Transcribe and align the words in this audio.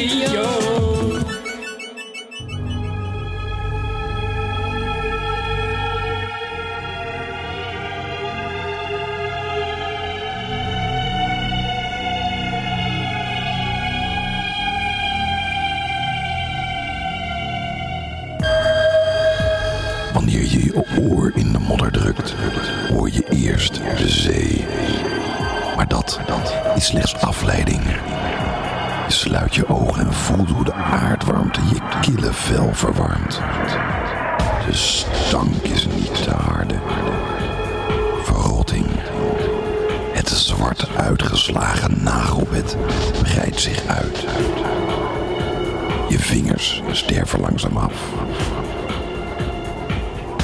Radio. 0.00 0.30
Wanneer 0.40 0.69
kille 32.50 32.62
vel 32.62 32.74
verwarmt. 32.74 33.40
De 34.66 34.76
stank 34.76 35.62
is 35.62 35.86
niet 35.86 36.22
te 36.22 36.30
harde. 36.30 36.74
Verrotting. 38.22 38.86
Het 40.12 40.28
zwart 40.28 40.88
uitgeslagen 40.96 42.02
nagelbed 42.02 42.76
breidt 43.22 43.60
zich 43.60 43.86
uit. 43.86 44.24
Je 46.08 46.18
vingers 46.18 46.82
sterven 46.90 47.40
langzaam 47.40 47.76
af. 47.76 47.92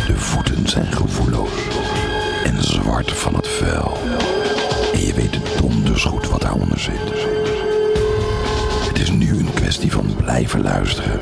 De 0.06 0.16
voeten 0.16 0.68
zijn 0.68 0.92
gevoelloos 0.92 1.50
en 2.44 2.62
zwart 2.62 3.12
van 3.12 3.34
het 3.34 3.48
vuil. 3.48 3.96
En 4.92 5.06
je 5.06 5.14
weet 5.14 5.38
donders 5.60 6.04
goed 6.04 6.28
wat 6.28 6.40
daaronder 6.40 6.80
zit. 6.80 7.14
Het 8.88 8.98
is 8.98 9.10
nu 9.10 9.28
een 9.38 9.54
kwestie 9.54 9.92
van 9.92 10.14
blijven 10.16 10.62
luisteren. 10.62 11.20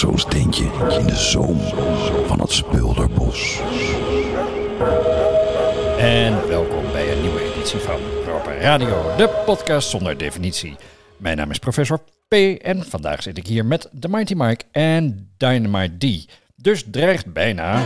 Tweepersoonsteentje 0.00 0.64
in 0.98 1.06
de 1.06 1.16
zoom 1.16 1.58
van 2.26 2.40
het 2.40 2.52
Speulderbos. 2.52 3.60
En 5.98 6.48
welkom 6.48 6.92
bij 6.92 7.12
een 7.12 7.20
nieuwe 7.20 7.52
editie 7.52 7.78
van 7.78 8.00
Proper 8.24 8.58
Radio, 8.60 9.16
de 9.16 9.42
podcast 9.46 9.88
zonder 9.90 10.18
definitie. 10.18 10.76
Mijn 11.16 11.36
naam 11.36 11.50
is 11.50 11.58
professor 11.58 12.00
P 12.28 12.34
en 12.62 12.84
vandaag 12.84 13.22
zit 13.22 13.38
ik 13.38 13.46
hier 13.46 13.64
met 13.64 13.88
The 14.00 14.08
Mighty 14.08 14.34
Mike 14.36 14.64
en 14.72 15.30
Dynamite 15.36 16.06
D. 16.06 16.28
Dus 16.56 16.84
dreigt 16.90 17.32
bijna... 17.32 17.82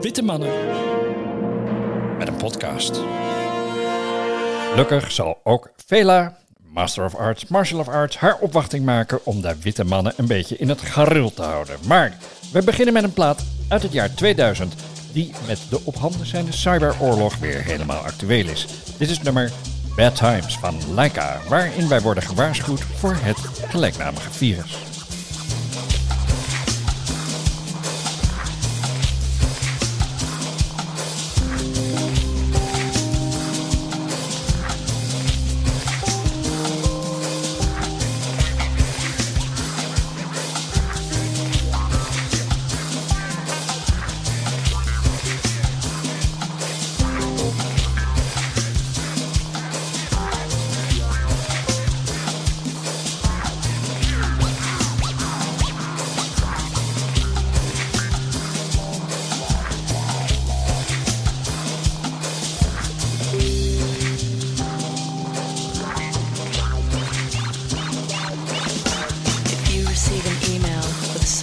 Witte 0.00 0.22
mannen. 0.22 0.50
Met 2.18 2.28
een 2.28 2.36
podcast. 2.36 3.00
Gelukkig 4.70 5.12
zal 5.12 5.40
ook 5.44 5.70
Vela, 5.86 6.38
Master 6.76 7.04
of 7.04 7.14
Arts, 7.14 7.46
Martial 7.46 7.80
of 7.80 7.88
Arts, 7.88 8.16
haar 8.16 8.36
opwachting 8.40 8.84
maken 8.84 9.26
om 9.26 9.40
de 9.40 9.56
witte 9.60 9.84
mannen 9.84 10.12
een 10.16 10.26
beetje 10.26 10.56
in 10.56 10.68
het 10.68 10.80
gareel 10.80 11.32
te 11.34 11.42
houden. 11.42 11.76
Maar 11.86 12.16
we 12.52 12.62
beginnen 12.62 12.94
met 12.94 13.02
een 13.02 13.12
plaat 13.12 13.44
uit 13.68 13.82
het 13.82 13.92
jaar 13.92 14.14
2000 14.14 14.74
die 15.12 15.32
met 15.46 15.58
de 15.70 15.80
op 15.84 15.96
handen 15.96 16.26
zijnde 16.26 16.52
cyberoorlog 16.52 17.38
weer 17.38 17.62
helemaal 17.62 18.02
actueel 18.02 18.48
is. 18.48 18.66
Dit 18.98 19.10
is 19.10 19.22
nummer 19.22 19.52
Bad 19.96 20.16
Times 20.16 20.58
van 20.58 20.74
Leica, 20.94 21.40
waarin 21.48 21.88
wij 21.88 22.00
worden 22.00 22.22
gewaarschuwd 22.22 22.80
voor 22.80 23.16
het 23.20 23.38
gelijknamige 23.68 24.30
virus. 24.30 24.76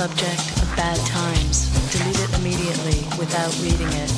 Subject 0.04 0.60
of 0.60 0.68
bad 0.76 1.00
times, 1.08 1.72
delete 1.96 2.20
it 2.20 2.28
immediately 2.36 3.08
without 3.18 3.56
reading 3.64 3.88
it. 4.04 4.12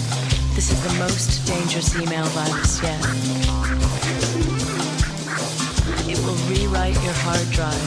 This 0.57 0.73
is 0.73 0.81
the 0.81 0.97
most 0.97 1.46
dangerous 1.46 1.94
email 1.94 2.25
virus 2.34 2.81
yet. 2.81 2.97
It 6.09 6.18
will 6.25 6.41
rewrite 6.50 6.97
your 7.06 7.13
hard 7.22 7.46
drive. 7.53 7.85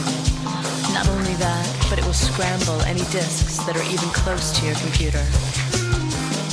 Not 0.95 1.09
only 1.09 1.35
that, 1.43 1.67
but 1.89 1.99
it 1.99 2.05
will 2.05 2.15
scramble 2.15 2.79
any 2.83 3.03
disks 3.11 3.59
that 3.67 3.75
are 3.75 3.87
even 3.91 4.07
close 4.15 4.57
to 4.57 4.65
your 4.65 4.75
computer. 4.79 5.25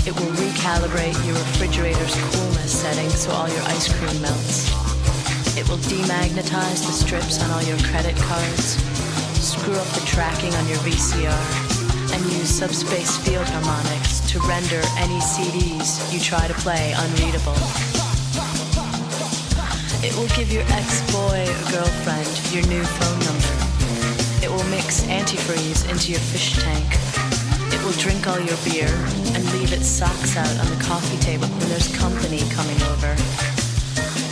It 0.03 0.19
will 0.19 0.35
recalibrate 0.43 1.15
your 1.23 1.39
refrigerator's 1.39 2.15
coolness 2.35 2.75
setting 2.75 3.09
so 3.11 3.31
all 3.31 3.49
your 3.49 3.63
ice 3.71 3.87
cream 3.87 4.21
melts. 4.21 4.67
It 5.57 5.69
will 5.69 5.79
demagnetize 5.87 6.83
the 6.83 6.91
strips 6.91 7.41
on 7.41 7.53
all 7.53 7.63
your 7.63 7.79
credit 7.87 8.17
cards, 8.17 8.83
screw 9.67 9.83
up 9.83 9.99
the 9.99 10.07
tracking 10.07 10.55
on 10.55 10.69
your 10.69 10.79
VCR, 10.87 12.15
and 12.15 12.23
use 12.31 12.49
subspace 12.49 13.19
field 13.19 13.45
harmonics 13.49 14.23
to 14.31 14.39
render 14.47 14.79
any 14.95 15.19
CDs 15.19 15.99
you 16.15 16.21
try 16.21 16.47
to 16.47 16.55
play 16.63 16.95
unreadable. 16.95 17.59
It 20.07 20.15
will 20.15 20.31
give 20.39 20.53
your 20.55 20.63
ex-boy 20.71 21.51
or 21.51 21.63
girlfriend 21.75 22.31
your 22.55 22.63
new 22.71 22.85
phone 22.87 23.19
number. 23.27 23.55
It 24.39 24.51
will 24.55 24.71
mix 24.71 25.03
antifreeze 25.11 25.91
into 25.91 26.13
your 26.13 26.23
fish 26.31 26.63
tank. 26.63 26.87
It 27.75 27.83
will 27.83 27.99
drink 27.99 28.29
all 28.31 28.39
your 28.39 28.59
beer 28.63 28.95
and 29.35 29.43
leave 29.51 29.73
its 29.73 29.89
socks 29.89 30.37
out 30.37 30.57
on 30.63 30.71
the 30.71 30.79
coffee 30.79 31.19
table 31.19 31.49
when 31.59 31.69
there's 31.71 31.91
company 31.99 32.39
coming 32.55 32.81
over. 32.95 33.11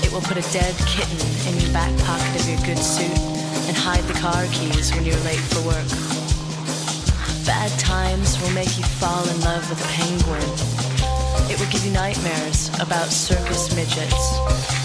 It 0.06 0.14
will 0.14 0.22
put 0.22 0.38
a 0.38 0.46
dead 0.54 0.78
kitten 0.86 1.18
in 1.50 1.58
your 1.58 1.72
back 1.72 1.90
pocket 2.06 2.38
of 2.38 2.46
your 2.48 2.62
good 2.62 2.78
suit 2.78 3.33
and 3.66 3.76
hide 3.76 4.04
the 4.04 4.14
car 4.14 4.44
keys 4.52 4.92
when 4.94 5.04
you're 5.04 5.24
late 5.24 5.40
for 5.52 5.62
work. 5.64 5.88
Bad 7.46 7.70
times 7.78 8.40
will 8.40 8.52
make 8.52 8.76
you 8.76 8.84
fall 9.00 9.24
in 9.28 9.40
love 9.40 9.68
with 9.68 9.80
a 9.80 9.88
penguin. 9.92 10.48
It 11.50 11.60
will 11.60 11.68
give 11.68 11.84
you 11.84 11.92
nightmares 11.92 12.68
about 12.80 13.08
circus 13.08 13.74
midgets. 13.76 14.36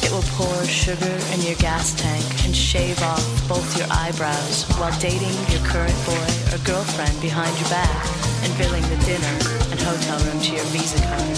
It 0.03 0.12
will 0.12 0.28
pour 0.35 0.63
sugar 0.66 1.17
in 1.34 1.41
your 1.41 1.56
gas 1.56 1.95
tank 1.95 2.25
and 2.45 2.56
shave 2.56 3.01
off 3.01 3.23
both 3.47 3.78
your 3.78 3.88
eyebrows 3.90 4.63
while 4.75 4.94
dating 5.00 5.35
your 5.47 5.63
current 5.63 5.96
boy 6.06 6.29
or 6.51 6.59
girlfriend 6.67 7.16
behind 7.22 7.56
your 7.59 7.69
back 7.69 8.03
and 8.44 8.51
billing 8.57 8.84
the 8.91 9.00
dinner 9.07 9.35
and 9.72 9.79
hotel 9.79 10.19
room 10.28 10.40
to 10.41 10.51
your 10.56 10.66
Visa 10.75 11.00
card. 11.07 11.38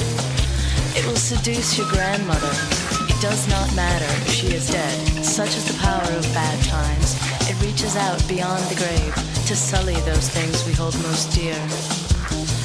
It 0.98 1.06
will 1.06 1.16
seduce 1.16 1.78
your 1.78 1.88
grandmother. 1.90 2.91
Does 3.22 3.48
not 3.48 3.70
matter 3.76 4.10
if 4.26 4.34
she 4.34 4.48
is 4.48 4.68
dead. 4.68 4.98
Such 5.24 5.56
is 5.56 5.66
the 5.70 5.78
power 5.78 6.10
of 6.18 6.24
bad 6.34 6.58
times. 6.66 7.14
It 7.46 7.54
reaches 7.62 7.96
out 7.96 8.18
beyond 8.28 8.64
the 8.66 8.82
grave 8.82 9.14
to 9.46 9.56
sully 9.56 9.94
those 10.10 10.28
things 10.28 10.66
we 10.66 10.74
hold 10.74 10.98
most 11.06 11.30
dear. 11.30 11.54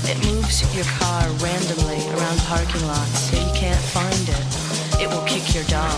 It 0.09 0.17
moves 0.25 0.65
your 0.75 0.89
car 0.97 1.29
randomly 1.45 2.01
around 2.09 2.41
parking 2.49 2.81
lots 2.89 3.29
so 3.29 3.37
you 3.37 3.53
can't 3.53 3.85
find 3.93 4.25
it. 4.33 4.47
It 4.97 5.13
will 5.13 5.29
kick 5.29 5.45
your 5.55 5.65
dog. 5.69 5.93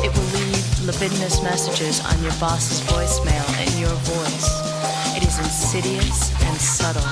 It 0.00 0.16
will 0.16 0.32
leave 0.32 0.64
libidinous 0.88 1.42
messages 1.44 2.00
on 2.08 2.16
your 2.24 2.32
boss's 2.40 2.80
voicemail 2.88 3.44
in 3.68 3.76
your 3.76 3.92
voice. 4.08 4.48
It 5.12 5.28
is 5.28 5.36
insidious 5.36 6.32
and 6.40 6.56
subtle. 6.56 7.04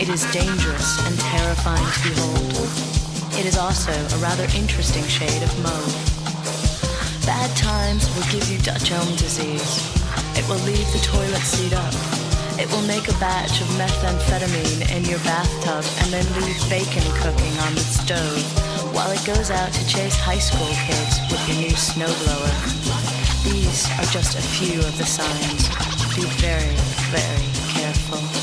It 0.00 0.08
is 0.08 0.24
dangerous 0.32 0.88
and 1.04 1.20
terrifying 1.20 1.84
to 1.84 2.00
behold. 2.08 2.87
It 3.38 3.46
is 3.46 3.56
also 3.56 3.92
a 3.92 4.18
rather 4.18 4.50
interesting 4.58 5.04
shade 5.04 5.42
of 5.44 5.62
mauve. 5.62 5.94
Bad 7.24 7.56
times 7.56 8.10
will 8.16 8.26
give 8.34 8.50
you 8.50 8.58
Dutch 8.58 8.90
elm 8.90 9.14
disease. 9.14 9.78
It 10.34 10.42
will 10.48 10.58
leave 10.66 10.90
the 10.90 10.98
toilet 10.98 11.46
seat 11.46 11.72
up. 11.72 11.94
It 12.58 12.66
will 12.72 12.82
make 12.82 13.06
a 13.06 13.14
batch 13.22 13.60
of 13.60 13.68
methamphetamine 13.78 14.90
in 14.90 15.04
your 15.04 15.20
bathtub 15.20 15.86
and 16.02 16.10
then 16.10 16.26
leave 16.42 16.58
bacon 16.68 17.06
cooking 17.22 17.54
on 17.62 17.74
the 17.78 17.86
stove 17.86 18.42
while 18.92 19.10
it 19.12 19.24
goes 19.24 19.52
out 19.52 19.72
to 19.72 19.86
chase 19.86 20.18
high 20.18 20.42
school 20.42 20.74
kids 20.90 21.22
with 21.30 21.38
your 21.46 21.58
new 21.62 21.76
snowblower. 21.78 22.50
These 23.44 23.86
are 24.02 24.10
just 24.10 24.36
a 24.36 24.42
few 24.42 24.80
of 24.80 24.98
the 24.98 25.06
signs. 25.06 25.68
Be 26.16 26.26
very, 26.42 26.74
very 27.14 27.46
careful. 27.70 28.37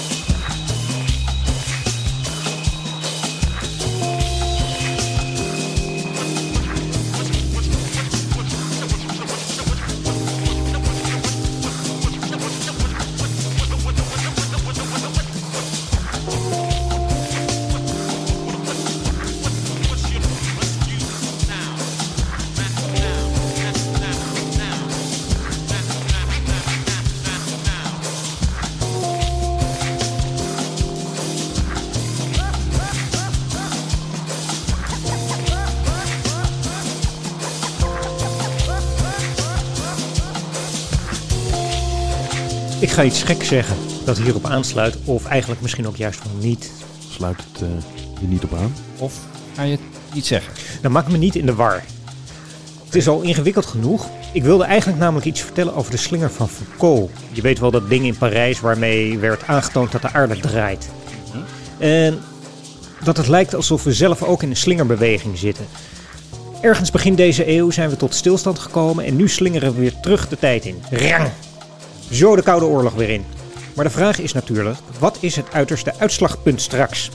Ik 42.86 42.92
ga 42.92 43.04
iets 43.04 43.24
gek 43.24 43.44
zeggen 43.44 43.76
dat 44.04 44.18
hierop 44.18 44.46
aansluit, 44.46 44.98
of 45.06 45.26
eigenlijk 45.26 45.62
misschien 45.62 45.88
ook 45.88 45.96
juist 45.96 46.24
wel 46.24 46.34
niet. 46.40 46.72
Sluit 47.12 47.38
het 47.38 47.62
uh, 47.62 47.68
hier 48.20 48.28
niet 48.30 48.44
op 48.44 48.54
aan? 48.54 48.74
Of 48.98 49.14
ga 49.56 49.64
je 49.64 49.78
niet 50.14 50.26
zeggen? 50.26 50.54
Dan 50.82 50.92
maak 50.92 51.08
me 51.08 51.18
niet 51.18 51.36
in 51.36 51.46
de 51.46 51.56
war. 51.56 51.84
Het 52.86 52.96
is 52.96 53.08
al 53.08 53.22
ingewikkeld 53.22 53.66
genoeg. 53.66 54.08
Ik 54.34 54.44
wilde 54.44 54.64
eigenlijk 54.64 55.00
namelijk 55.00 55.26
iets 55.26 55.42
vertellen 55.42 55.76
over 55.76 55.92
de 55.92 55.98
slinger 55.98 56.32
van 56.32 56.50
Foucault. 56.50 57.12
Je 57.32 57.42
weet 57.42 57.60
wel 57.60 57.72
dat 57.72 57.90
ding 57.90 58.06
in 58.06 58.18
Parijs 58.18 58.60
waarmee 58.60 59.18
werd 59.18 59.48
aangetoond 59.48 59.92
dat 59.92 60.02
de 60.02 60.12
aarde 60.12 60.40
draait. 60.40 60.90
En 61.78 62.20
dat 63.04 63.18
het 63.18 63.28
lijkt 63.28 63.56
alsof 63.56 63.84
we 63.84 63.94
zelf 63.94 64.24
ook 64.24 64.44
in 64.44 64.50
een 64.50 64.56
slingerbeweging 64.56 65.38
zitten. 65.38 65.66
Ergens 66.62 66.92
begin 66.92 67.16
deze 67.16 67.50
eeuw 67.50 67.72
zijn 67.72 67.90
we 67.90 67.96
tot 67.96 68.16
stilstand 68.16 68.60
gekomen 68.60 69.06
en 69.06 69.16
nu 69.16 69.30
slingeren 69.30 69.74
we 69.74 69.80
weer 69.80 70.00
terug 70.02 70.28
de 70.28 70.40
tijd 70.40 70.66
in. 70.66 70.82
Rang! 70.92 71.30
Zo 72.12 72.36
de 72.36 72.42
Koude 72.44 72.66
Oorlog 72.66 72.94
weer 72.94 73.10
in. 73.10 73.26
Maar 73.76 73.86
de 73.86 73.92
vraag 73.92 74.20
is 74.20 74.34
natuurlijk, 74.34 74.78
wat 75.00 75.18
is 75.22 75.36
het 75.36 75.52
uiterste 75.52 75.96
uitslagpunt 76.00 76.62
straks? 76.62 77.12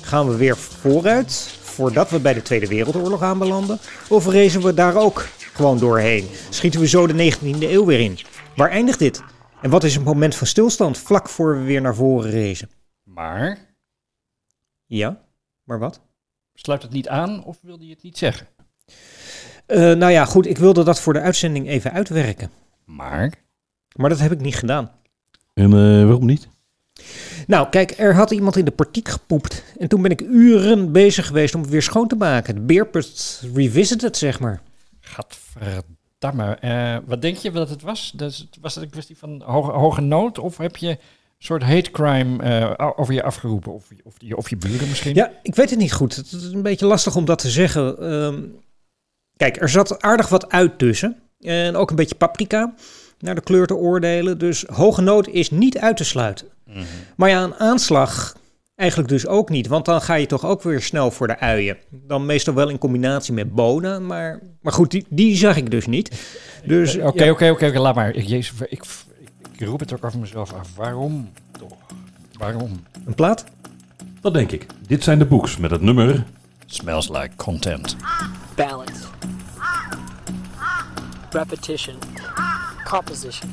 Gaan 0.00 0.28
we 0.28 0.36
weer 0.36 0.56
vooruit, 0.56 1.58
voordat 1.62 2.10
we 2.10 2.20
bij 2.20 2.34
de 2.34 2.42
Tweede 2.42 2.66
Wereldoorlog 2.66 3.22
aanbelanden? 3.22 3.78
Of 4.08 4.26
rezen 4.26 4.62
we 4.62 4.74
daar 4.74 4.96
ook 4.96 5.26
gewoon 5.52 5.78
doorheen? 5.78 6.28
Schieten 6.50 6.80
we 6.80 6.88
zo 6.88 7.06
de 7.06 7.32
19e 7.34 7.58
eeuw 7.60 7.84
weer 7.84 8.00
in? 8.00 8.18
Waar 8.56 8.70
eindigt 8.70 8.98
dit? 8.98 9.22
En 9.62 9.70
wat 9.70 9.84
is 9.84 9.96
een 9.96 10.02
moment 10.02 10.34
van 10.34 10.46
stilstand 10.46 10.98
vlak 10.98 11.28
voor 11.28 11.58
we 11.58 11.64
weer 11.64 11.80
naar 11.80 11.94
voren 11.94 12.30
rezen? 12.30 12.70
Maar? 13.02 13.58
Ja, 14.86 15.20
maar 15.64 15.78
wat? 15.78 16.00
Sluit 16.54 16.82
het 16.82 16.92
niet 16.92 17.08
aan 17.08 17.44
of 17.44 17.58
wilde 17.62 17.86
je 17.86 17.92
het 17.92 18.02
niet 18.02 18.18
zeggen? 18.18 18.46
Uh, 19.66 19.78
nou 19.78 20.12
ja, 20.12 20.24
goed, 20.24 20.46
ik 20.46 20.58
wilde 20.58 20.84
dat 20.84 21.00
voor 21.00 21.12
de 21.12 21.20
uitzending 21.20 21.68
even 21.68 21.92
uitwerken. 21.92 22.50
Maar? 22.84 23.32
Maar 23.96 24.10
dat 24.10 24.18
heb 24.18 24.32
ik 24.32 24.40
niet 24.40 24.56
gedaan. 24.56 24.90
En 25.54 25.70
uh, 25.70 26.04
waarom 26.04 26.26
niet? 26.26 26.48
Nou, 27.46 27.68
kijk, 27.68 27.94
er 27.98 28.14
had 28.14 28.30
iemand 28.30 28.56
in 28.56 28.64
de 28.64 28.70
portiek 28.70 29.08
gepoept. 29.08 29.64
En 29.78 29.88
toen 29.88 30.02
ben 30.02 30.10
ik 30.10 30.20
uren 30.20 30.92
bezig 30.92 31.26
geweest 31.26 31.54
om 31.54 31.60
het 31.60 31.70
weer 31.70 31.82
schoon 31.82 32.08
te 32.08 32.16
maken. 32.16 32.54
De 32.54 32.60
beerput 32.60 33.42
revisited, 33.54 34.16
zeg 34.16 34.40
maar. 34.40 34.60
Gadverdamme. 35.00 36.58
Uh, 36.64 36.96
wat 37.06 37.22
denk 37.22 37.36
je 37.36 37.50
dat 37.50 37.68
het 37.68 37.82
was? 37.82 38.12
Dus, 38.16 38.48
was 38.60 38.74
dat 38.74 38.82
een 38.82 38.90
kwestie 38.90 39.18
van 39.18 39.42
hoge, 39.44 39.70
hoge 39.70 40.00
nood? 40.00 40.38
Of 40.38 40.56
heb 40.56 40.76
je 40.76 40.88
een 40.88 40.98
soort 41.38 41.62
hate 41.62 41.90
crime 41.90 42.44
uh, 42.78 42.90
over 42.96 43.14
je 43.14 43.22
afgeroepen? 43.22 43.72
Of, 43.72 43.88
of, 44.04 44.18
die, 44.18 44.36
of 44.36 44.50
je 44.50 44.56
buren 44.56 44.88
misschien? 44.88 45.14
Ja, 45.14 45.32
ik 45.42 45.54
weet 45.54 45.70
het 45.70 45.78
niet 45.78 45.92
goed. 45.92 46.16
Het 46.16 46.32
is 46.32 46.42
een 46.52 46.62
beetje 46.62 46.86
lastig 46.86 47.16
om 47.16 47.24
dat 47.24 47.38
te 47.38 47.50
zeggen. 47.50 48.12
Um, 48.12 48.56
kijk, 49.36 49.60
er 49.60 49.68
zat 49.68 50.02
aardig 50.02 50.28
wat 50.28 50.50
uit 50.52 50.78
tussen. 50.78 51.16
En 51.40 51.76
ook 51.76 51.90
een 51.90 51.96
beetje 51.96 52.14
paprika 52.14 52.74
naar 53.20 53.34
de 53.34 53.40
kleur 53.40 53.66
te 53.66 53.74
oordelen. 53.74 54.38
Dus 54.38 54.64
hoge 54.72 55.02
nood 55.02 55.28
is 55.28 55.50
niet 55.50 55.78
uit 55.78 55.96
te 55.96 56.04
sluiten. 56.04 56.46
Mm 56.66 56.74
-hmm. 56.74 56.84
Maar 57.16 57.28
ja, 57.28 57.42
een 57.42 57.54
aanslag 57.54 58.36
eigenlijk 58.80 59.10
dus 59.10 59.26
ook 59.26 59.48
niet. 59.48 59.66
Want 59.66 59.84
dan 59.84 60.02
ga 60.02 60.14
je 60.14 60.26
toch 60.26 60.44
ook 60.44 60.62
weer 60.62 60.82
snel 60.82 61.10
voor 61.10 61.26
de 61.26 61.38
uien. 61.38 61.76
Dan 61.90 62.26
meestal 62.26 62.54
wel 62.54 62.68
in 62.68 62.78
combinatie 62.78 63.34
met 63.34 63.54
bonen. 63.54 64.06
Maar, 64.06 64.40
maar 64.60 64.72
goed, 64.72 64.90
die, 64.90 65.06
die 65.08 65.36
zag 65.36 65.56
ik 65.56 65.70
dus 65.70 65.86
niet. 65.86 66.20
Dus, 66.64 66.96
Oké, 66.96 67.30
oké, 67.30 67.50
oké, 67.50 67.78
laat 67.78 67.94
maar. 67.94 68.14
Ik, 68.14 68.26
Jezus, 68.26 68.60
ik, 68.60 68.70
ik, 68.70 68.84
ik 69.52 69.66
roep 69.66 69.80
het 69.80 69.92
ook 69.92 70.04
over 70.04 70.18
mezelf 70.18 70.52
af. 70.52 70.68
Waarom 70.76 71.30
toch? 71.58 71.76
Waarom? 72.38 72.84
Een 73.06 73.14
plaat? 73.14 73.44
Dat 74.20 74.34
denk 74.34 74.52
ik. 74.52 74.66
Dit 74.86 75.02
zijn 75.02 75.18
de 75.18 75.26
boeks 75.26 75.56
met 75.56 75.70
het 75.70 75.80
nummer... 75.80 76.24
Smells 76.66 77.08
like 77.08 77.30
content. 77.36 77.96
Balance. 78.54 79.04
Repetition. 81.30 81.94
Composition. 82.90 83.48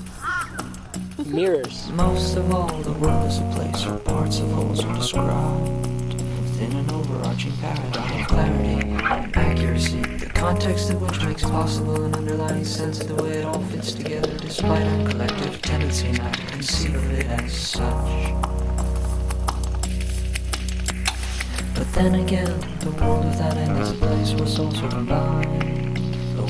Mirrors. 1.27 1.91
Most 1.91 2.37
of 2.37 2.51
all, 2.51 2.75
the 2.81 2.93
world 2.93 3.27
is 3.27 3.37
a 3.37 3.43
place 3.53 3.85
where 3.85 3.99
parts 3.99 4.39
of 4.39 4.49
wholes 4.49 4.83
are 4.83 4.95
described 4.95 5.69
within 6.41 6.71
an 6.75 6.89
overarching 6.89 7.51
paradigm 7.57 8.19
of 8.19 8.27
clarity 8.27 8.89
and 8.89 9.37
accuracy. 9.37 10.01
The 10.01 10.31
context 10.33 10.89
of 10.89 11.03
which 11.03 11.23
makes 11.23 11.43
possible 11.43 12.03
an 12.05 12.15
underlying 12.15 12.65
sense 12.65 12.99
of 13.01 13.09
the 13.09 13.23
way 13.23 13.33
it 13.41 13.45
all 13.45 13.61
fits 13.65 13.91
together, 13.93 14.35
despite 14.39 14.81
our 14.81 15.07
collective 15.07 15.61
tendency 15.61 16.13
not 16.13 16.33
to 16.33 16.45
conceive 16.47 16.95
of 16.95 17.11
it 17.11 17.27
as 17.27 17.53
such. 17.53 18.33
But 21.75 21.93
then 21.93 22.15
again, 22.15 22.59
the 22.79 22.89
world 22.89 23.23
without 23.25 23.55
end 23.55 23.77
is 23.77 23.91
a 23.91 23.93
place 23.93 24.33
where 24.33 24.47
souls 24.47 24.81
are 24.81 24.89
combined 24.89 25.76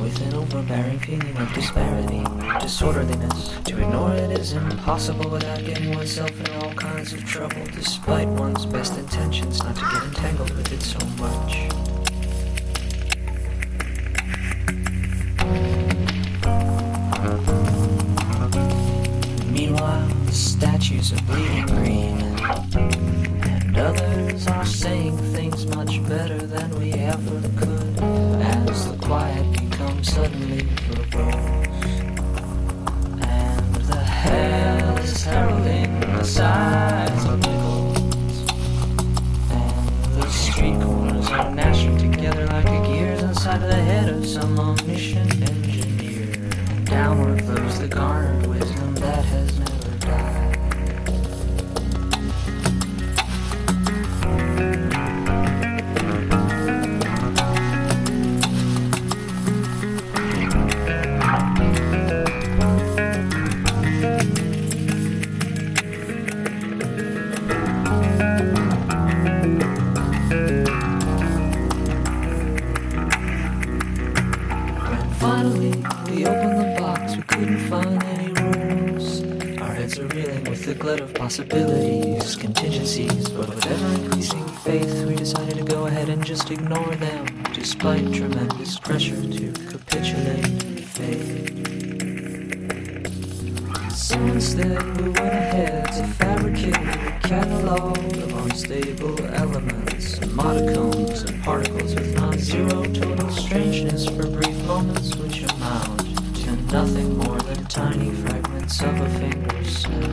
with 0.07 0.21
an 0.21 0.33
overbearing 0.35 0.99
feeling 0.99 1.35
of 1.35 1.53
disparity, 1.53 2.23
disorderliness. 2.61 3.57
To 3.65 3.77
ignore 3.77 4.13
it 4.13 4.39
is 4.39 4.53
impossible 4.53 5.29
without 5.29 5.59
getting 5.65 5.93
oneself 5.95 6.31
in 6.39 6.49
all 6.55 6.73
kinds 6.75 7.11
of 7.11 7.25
trouble, 7.25 7.65
despite 7.73 8.29
one's 8.29 8.65
best 8.65 8.97
intentions 8.97 9.61
not 9.61 9.75
to 9.75 9.81
get 9.81 10.03
entangled 10.03 10.51
with 10.51 10.71
it 10.71 10.81
so 10.81 11.05
much. 11.21 11.96
Possibilities, 80.75 82.35
contingencies, 82.35 83.29
but 83.29 83.47
with 83.47 83.65
ever 83.65 84.03
increasing 84.03 84.45
faith, 84.47 85.05
we 85.05 85.15
decided 85.15 85.55
to 85.57 85.63
go 85.63 85.87
ahead 85.87 86.09
and 86.09 86.25
just 86.25 86.51
ignore 86.51 86.93
them, 86.95 87.25
despite 87.53 88.13
tremendous 88.13 88.77
pressure 88.77 89.21
to 89.21 89.51
capitulate 89.69 90.63
and 90.63 90.83
fade. 90.83 91.57
So 93.95 94.19
instead, 94.19 95.01
we 95.01 95.09
went 95.09 95.19
ahead 95.19 95.85
to 95.93 96.03
fabricate 96.15 96.75
a 96.75 97.19
catalog 97.23 97.97
of 97.97 98.45
unstable 98.45 99.25
elements, 99.27 100.19
modicums 100.19 101.29
and 101.29 101.43
particles 101.43 101.95
with 101.95 102.13
non-zero 102.15 102.83
total 102.93 103.29
strangeness 103.31 104.05
for 104.05 104.27
brief 104.27 104.65
moments, 104.65 105.15
which 105.15 105.43
amount 105.43 106.06
nothing 106.71 107.17
more 107.17 107.39
than 107.39 107.63
tiny 107.65 108.11
fragments 108.11 108.81
of 108.81 108.99
a 108.99 109.09
finger 109.19 109.63
snap. 109.63 110.11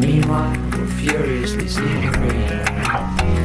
Meanwhile, 0.00 0.56
we're 0.72 0.86
furiously 0.86 1.66
green. 2.12 2.52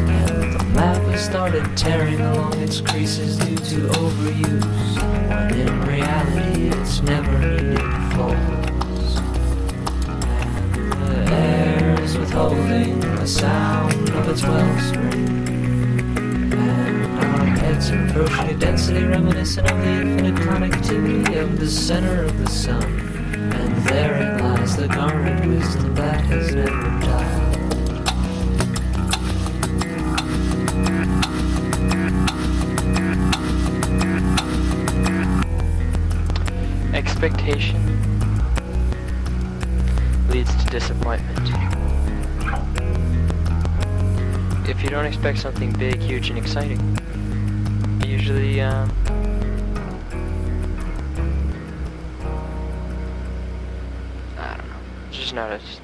And 0.08 0.54
the 0.54 0.66
map 0.76 1.02
has 1.12 1.26
started 1.26 1.66
tearing 1.76 2.22
along 2.22 2.60
its 2.60 2.82
creases 2.82 3.38
due 3.38 3.56
to 3.56 3.88
overuse. 4.00 5.00
When 5.30 5.60
in 5.60 5.82
reality, 5.82 6.68
it's 6.68 7.02
never 7.02 7.40
needed 7.40 7.80
folds. 8.14 9.16
And 10.08 10.92
the 11.02 11.34
air 11.34 12.02
is 12.02 12.18
withholding 12.18 13.00
the 13.00 13.28
sound 13.28 14.10
of 14.10 14.30
its 14.30 14.44
wellspring 14.44 15.55
heads 17.76 17.92
are 17.92 18.06
approaching 18.06 18.56
a 18.56 18.58
density 18.58 19.04
reminiscent 19.04 19.70
of 19.70 19.78
the 19.82 19.90
infinite 19.90 20.36
connectivity 20.36 21.42
of 21.42 21.60
the 21.60 21.68
center 21.68 22.24
of 22.24 22.38
the 22.38 22.50
sun. 22.50 22.84
And 22.84 23.76
therein 23.88 24.38
lies 24.40 24.78
the 24.78 24.88
garnered 24.88 25.46
wisdom 25.46 25.94
that 25.96 26.22
has 26.22 26.56
never 26.56 26.70
died. 26.72 27.36
Expectation 36.96 37.82
leads 40.30 40.56
to 40.64 40.70
disappointment. 40.70 41.50
If 44.70 44.82
you 44.82 44.90
don't 44.90 45.06
expect 45.06 45.40
something 45.40 45.74
big, 45.74 46.02
huge, 46.02 46.30
and 46.30 46.40
exciting, 46.40 46.98
usually, 48.26 48.60
um, 48.60 48.92
I 54.40 54.58
don't 54.58 54.68
know. 54.68 54.76
Just 55.12 55.36
not 55.36 55.52
as, 55.52 55.80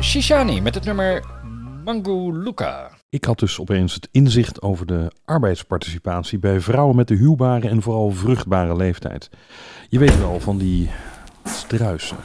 Shishani 0.00 0.60
met 0.60 0.74
het 0.74 0.84
nummer 0.84 1.24
Mangu 1.84 2.32
Luka. 2.32 2.90
Ik 3.08 3.24
had 3.24 3.38
dus 3.38 3.58
opeens 3.58 3.94
het 3.94 4.08
inzicht 4.12 4.62
over 4.62 4.86
de 4.86 5.10
arbeidsparticipatie 5.24 6.38
bij 6.38 6.60
vrouwen 6.60 6.96
met 6.96 7.08
de 7.08 7.14
huwbare 7.14 7.68
en 7.68 7.82
vooral 7.82 8.10
vruchtbare 8.10 8.76
leeftijd. 8.76 9.30
Je 9.88 9.98
weet 9.98 10.18
wel 10.18 10.40
van 10.40 10.58
die 10.58 10.90
struisen, 11.44 12.16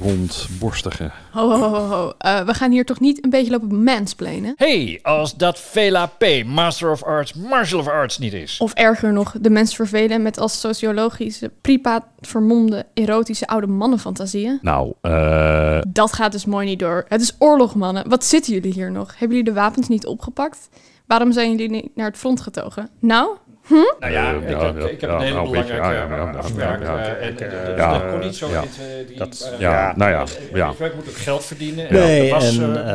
rondborstige. 0.00 1.10
Ho, 1.30 1.50
ho, 1.50 1.58
ho, 1.58 1.86
ho. 1.86 2.12
Eh, 2.18 2.40
we 2.40 2.54
gaan 2.54 2.70
hier 2.70 2.84
toch 2.84 3.00
niet 3.00 3.24
een 3.24 3.30
beetje 3.30 3.50
lopen 3.50 3.82
mansplainen? 3.84 4.52
Hey, 4.56 4.98
als 5.02 5.36
dat 5.36 5.60
Vela 5.60 6.06
P, 6.06 6.44
Master 6.46 6.90
of 6.90 7.02
Arts, 7.04 7.34
Martial 7.34 7.80
of 7.80 7.88
Arts 7.88 8.18
niet 8.18 8.32
is. 8.32 8.58
Of 8.58 8.72
erger 8.74 9.12
nog, 9.12 9.34
de 9.40 9.50
mens 9.50 9.74
vervelen 9.74 10.22
met 10.22 10.38
als 10.38 10.60
sociologische, 10.60 11.50
pripaat 11.60 12.04
vermomde, 12.20 12.86
erotische 12.94 13.46
oude 13.46 13.66
mannenfantasieën? 13.66 14.58
Nou, 14.62 14.92
eh, 15.00 15.78
Dat 15.88 16.12
gaat 16.12 16.32
dus 16.32 16.44
mooi 16.44 16.66
niet 16.66 16.78
door. 16.78 17.04
Het 17.08 17.20
is 17.20 17.34
oorlog, 17.38 17.74
mannen. 17.74 18.08
Wat 18.08 18.24
zitten 18.24 18.52
jullie 18.52 18.72
hier 18.72 18.90
nog? 18.90 19.08
Hebben 19.18 19.36
jullie 19.36 19.52
de 19.52 19.60
wapens 19.60 19.88
niet 19.88 20.06
opgepakt? 20.06 20.68
Waarom 21.06 21.32
zijn 21.32 21.50
jullie 21.50 21.70
niet 21.70 21.90
naar 21.94 22.06
het 22.06 22.16
front 22.18 22.40
getogen? 22.40 22.90
Nou? 23.00 23.36
Nou 23.68 24.12
ja, 24.12 24.32
Eh, 24.32 24.40
ik, 24.42 24.48
ja, 24.48 24.64
heb, 24.64 24.76
ik 24.84 25.00
heb 25.00 25.10
een 25.10 25.20
hele 25.20 25.34
nou, 25.34 25.48
belangrijke 25.50 26.38
afspraak. 26.38 26.80
dat 27.76 28.10
kon 28.10 28.20
niet 28.20 28.36
zo 28.36 28.48
ja. 28.48 28.64
eh, 28.80 29.20
eh, 29.20 29.58
ja, 29.58 29.92
nou 29.96 30.10
ja, 30.10 30.24
ja. 30.54 30.70
Ik 30.70 30.94
moet 30.94 31.08
ook 31.08 31.16
geld 31.16 31.44
verdienen. 31.44 31.92
Nee, 31.92 32.34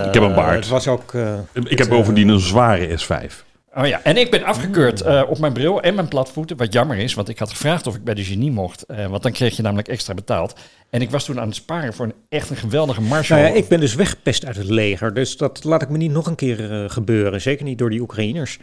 Ik 0.07 0.13
heb 0.13 0.23
een 0.23 0.33
baard. 0.33 0.55
Het 0.55 0.67
was 0.67 0.87
ook... 0.87 1.13
eh, 1.13 1.33
ik 1.63 1.77
heb 1.77 1.89
bovendien 1.89 2.27
een 2.29 2.39
zware 2.39 2.87
S5. 2.99 3.33
Oh 3.75 3.87
ja, 3.87 3.99
en 4.03 4.17
ik 4.17 4.31
ben 4.31 4.43
afgekeurd 4.43 5.01
eh, 5.01 5.23
op 5.29 5.39
mijn 5.39 5.53
bril 5.53 5.81
en 5.81 5.95
mijn 5.95 6.07
platvoeten. 6.07 6.57
Wat 6.57 6.73
jammer 6.73 6.97
is, 6.97 7.13
want 7.13 7.29
ik 7.29 7.39
had 7.39 7.49
gevraagd 7.49 7.87
of 7.87 7.95
ik 7.95 8.03
bij 8.03 8.13
de 8.13 8.23
genie 8.23 8.51
mocht. 8.51 8.83
eh, 8.85 9.05
want 9.07 9.23
dan 9.23 9.31
kreeg 9.31 9.55
je 9.55 9.61
namelijk 9.61 9.87
extra 9.87 10.13
betaald. 10.13 10.53
En 10.93 11.01
ik 11.01 11.09
was 11.09 11.25
toen 11.25 11.39
aan 11.39 11.47
het 11.47 11.55
sparen 11.55 11.93
voor 11.93 12.05
een 12.05 12.13
echt 12.29 12.49
een 12.49 12.55
geweldige 12.55 13.01
Marshall. 13.01 13.39
Nou 13.41 13.51
ja, 13.53 13.57
ik 13.59 13.67
ben 13.67 13.79
dus 13.79 13.95
weggepest 13.95 14.45
uit 14.45 14.55
het 14.55 14.69
leger, 14.69 15.13
dus 15.13 15.37
dat 15.37 15.63
laat 15.63 15.81
ik 15.81 15.89
me 15.89 15.97
niet 15.97 16.11
nog 16.11 16.27
een 16.27 16.35
keer 16.35 16.71
eh, 16.71 16.89
gebeuren. 16.89 17.41
Zeker 17.41 17.65
niet 17.65 17.77
door 17.77 17.89
die 17.89 18.01
Oekraïners. 18.01 18.59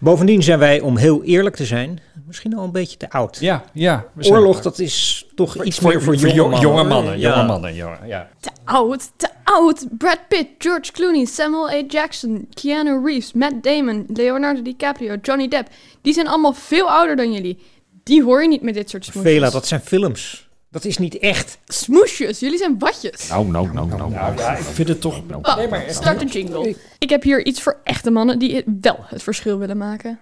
Bovendien 0.00 0.42
zijn 0.42 0.58
wij, 0.58 0.80
om 0.80 0.96
heel 0.96 1.22
eerlijk 1.24 1.56
te 1.56 1.64
zijn, 1.64 2.00
misschien 2.26 2.56
al 2.56 2.64
een 2.64 2.72
beetje 2.72 2.96
te 2.96 3.10
oud. 3.10 3.38
Ja, 3.40 3.64
ja. 3.72 4.04
we 4.12 4.24
zijn- 4.24 4.36
Oorlog, 4.36 4.60
dat 4.62 4.78
is 4.78 5.26
toch 5.34 5.64
iets 5.64 5.80
meer 5.80 6.02
voor 6.02 6.16
jonge 6.16 6.36
mannen. 6.40 6.60
jonge 6.60 6.84
mannen. 6.84 7.18
Ja. 7.18 7.34
Jonge 7.34 7.46
mannen, 7.46 7.74
jonge, 7.74 7.96
ja. 8.06 8.28
Te 8.40 8.50
oud, 8.64 9.10
te 9.16 9.28
oud. 9.44 9.86
Brad 9.98 10.18
Pitt, 10.28 10.48
George 10.58 10.92
Clooney, 10.92 11.24
Samuel 11.24 11.68
A. 11.70 11.82
Jackson, 11.88 12.48
Keanu 12.54 13.04
Reeves, 13.04 13.32
Matt 13.32 13.62
Damon, 13.62 14.04
Leonardo 14.14 14.62
DiCaprio, 14.62 15.16
Johnny 15.22 15.48
Depp. 15.48 15.68
Die 16.02 16.12
zijn 16.12 16.28
allemaal 16.28 16.52
veel 16.52 16.90
ouder 16.90 17.16
dan 17.16 17.32
jullie. 17.32 17.58
Die 18.02 18.22
hoor 18.22 18.42
je 18.42 18.48
niet 18.48 18.62
met 18.62 18.74
dit 18.74 18.90
soort 18.90 19.04
smoesjes. 19.04 19.32
Vela, 19.32 19.50
dat 19.50 19.66
zijn 19.66 19.80
films. 19.80 20.50
Dat 20.72 20.84
is 20.84 20.98
niet 20.98 21.18
echt. 21.18 21.58
Smoesjes, 21.66 22.38
jullie 22.40 22.58
zijn 22.58 22.78
watjes. 22.78 23.28
Nou, 23.28 23.50
nou, 23.50 23.72
nou, 23.72 23.88
nou. 23.88 24.10
Nou 24.10 24.36
ja, 24.38 24.56
ik 24.56 24.64
vind 24.64 24.88
het 24.88 25.00
toch... 25.00 25.20
Oh, 25.42 25.56
Nee, 25.56 25.68
maar 25.68 25.84
echt- 25.84 25.94
start 25.94 26.18
de 26.20 26.26
jingle. 26.26 26.76
Ik 26.98 27.10
heb 27.10 27.22
hier 27.22 27.44
iets 27.46 27.62
voor 27.62 27.76
echte 27.84 28.10
mannen 28.10 28.38
die 28.38 28.62
wel 28.80 28.98
het 29.04 29.22
verschil 29.22 29.58
willen 29.58 29.76
maken. 29.76 30.18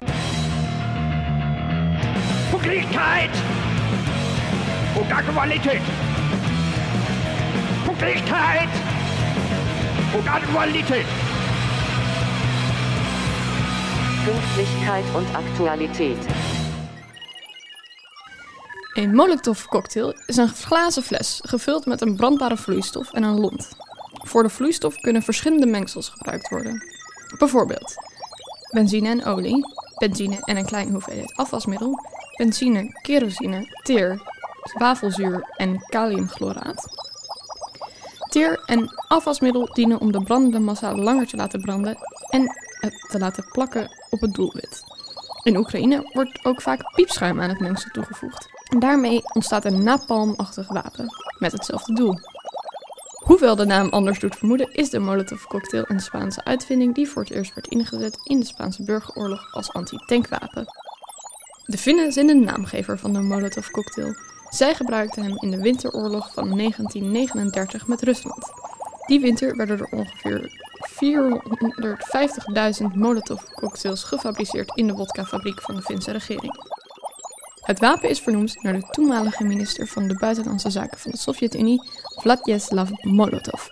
Pünktlichkeit 2.50 3.30
und 4.98 5.12
Aktualität. 5.12 5.80
Pünktlichkeit 7.84 8.68
Aktualität. 10.26 11.06
Pünktlichkeit 14.24 15.04
und 15.14 15.26
Aktualität. 15.34 16.16
Een 19.00 19.14
Molotov 19.14 19.64
cocktail 19.64 20.14
is 20.26 20.36
een 20.36 20.48
glazen 20.48 21.02
fles 21.02 21.40
gevuld 21.44 21.86
met 21.86 22.00
een 22.00 22.16
brandbare 22.16 22.56
vloeistof 22.56 23.12
en 23.12 23.22
een 23.22 23.40
lont. 23.40 23.68
Voor 24.12 24.42
de 24.42 24.48
vloeistof 24.48 24.96
kunnen 24.96 25.22
verschillende 25.22 25.66
mengsels 25.66 26.08
gebruikt 26.08 26.48
worden. 26.48 26.82
Bijvoorbeeld 27.38 27.94
benzine 28.70 29.08
en 29.08 29.24
olie, 29.24 29.64
benzine 29.98 30.38
en 30.44 30.56
een 30.56 30.64
kleine 30.64 30.90
hoeveelheid 30.90 31.36
afwasmiddel, 31.36 31.98
benzine, 32.36 33.00
kerosine, 33.02 33.80
teer, 33.82 34.22
zwavelzuur 34.62 35.54
en 35.56 35.84
kaliumchloraat. 35.88 36.84
Teer 38.28 38.62
en 38.66 38.94
afwasmiddel 39.08 39.72
dienen 39.72 40.00
om 40.00 40.12
de 40.12 40.22
brandende 40.22 40.58
massa 40.58 40.94
langer 40.94 41.26
te 41.26 41.36
laten 41.36 41.60
branden 41.60 41.98
en 42.30 42.42
het 42.80 43.06
te 43.10 43.18
laten 43.18 43.48
plakken 43.52 43.90
op 44.10 44.20
het 44.20 44.34
doelwit. 44.34 44.82
In 45.42 45.56
Oekraïne 45.56 46.10
wordt 46.12 46.44
ook 46.44 46.62
vaak 46.62 46.94
piepschuim 46.94 47.40
aan 47.40 47.48
het 47.48 47.60
mengsel 47.60 47.90
toegevoegd. 47.90 48.59
En 48.70 48.78
daarmee 48.78 49.22
ontstaat 49.32 49.64
een 49.64 49.82
napalmachtig 49.82 50.68
wapen 50.68 51.06
met 51.38 51.52
hetzelfde 51.52 51.94
doel. 51.94 52.18
Hoewel 53.24 53.56
de 53.56 53.64
naam 53.64 53.88
anders 53.88 54.18
doet 54.18 54.36
vermoeden, 54.36 54.72
is 54.72 54.90
de 54.90 54.98
Molotov 54.98 55.44
cocktail 55.44 55.84
een 55.86 56.00
Spaanse 56.00 56.44
uitvinding 56.44 56.94
die 56.94 57.08
voor 57.08 57.22
het 57.22 57.32
eerst 57.32 57.54
werd 57.54 57.66
ingezet 57.66 58.18
in 58.22 58.40
de 58.40 58.46
Spaanse 58.46 58.82
burgeroorlog 58.84 59.54
als 59.54 59.72
anti-tankwapen. 59.72 60.66
De 61.64 61.78
Finnen 61.78 62.12
zijn 62.12 62.26
de 62.26 62.34
naamgever 62.34 62.98
van 62.98 63.12
de 63.12 63.20
Molotov 63.20 63.70
cocktail. 63.70 64.14
Zij 64.48 64.74
gebruikten 64.74 65.22
hem 65.22 65.36
in 65.36 65.50
de 65.50 65.60
winteroorlog 65.60 66.32
van 66.32 66.56
1939 66.56 67.86
met 67.86 68.02
Rusland. 68.02 68.52
Die 69.06 69.20
winter 69.20 69.56
werden 69.56 69.78
er 69.78 69.88
ongeveer 69.90 70.50
450.000 72.80 72.86
Molotov 72.94 73.42
cocktails 73.54 74.04
gefabriceerd 74.04 74.76
in 74.76 74.86
de 74.86 74.92
wodkafabriek 74.92 75.60
van 75.62 75.74
de 75.74 75.82
Finse 75.82 76.10
regering. 76.10 76.79
Het 77.60 77.78
wapen 77.78 78.08
is 78.08 78.20
vernoemd 78.20 78.62
naar 78.62 78.72
de 78.72 78.86
toenmalige 78.90 79.44
minister 79.44 79.86
van 79.86 80.08
de 80.08 80.14
Buitenlandse 80.14 80.70
Zaken 80.70 80.98
van 80.98 81.10
de 81.10 81.16
Sovjet-Unie, 81.16 81.82
Vladislav 82.02 82.90
Molotov. 83.00 83.66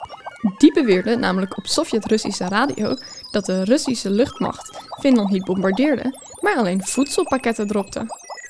Die 0.59 0.73
beweerde 0.73 1.17
namelijk 1.17 1.57
op 1.57 1.67
Sovjet-Russische 1.67 2.49
radio 2.49 2.97
dat 3.31 3.47
de 3.47 3.65
Russische 3.65 4.11
luchtmacht 4.11 4.79
Finland 5.01 5.31
niet 5.31 5.45
bombardeerde, 5.45 6.21
maar 6.41 6.57
alleen 6.57 6.85
voedselpakketten 6.85 7.67
dropte. 7.67 8.07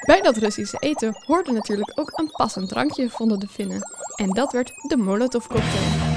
Bij 0.06 0.20
dat 0.20 0.36
Russische 0.36 0.76
eten 0.78 1.22
hoorde 1.26 1.52
natuurlijk 1.52 1.92
ook 1.94 2.10
een 2.14 2.30
passend 2.30 2.68
drankje, 2.68 3.10
vonden 3.10 3.38
de 3.38 3.48
Finnen. 3.48 3.82
En 4.16 4.30
dat 4.30 4.52
werd 4.52 4.72
de 4.82 4.96
Molotov 4.96 5.46
cocktail. 5.46 6.16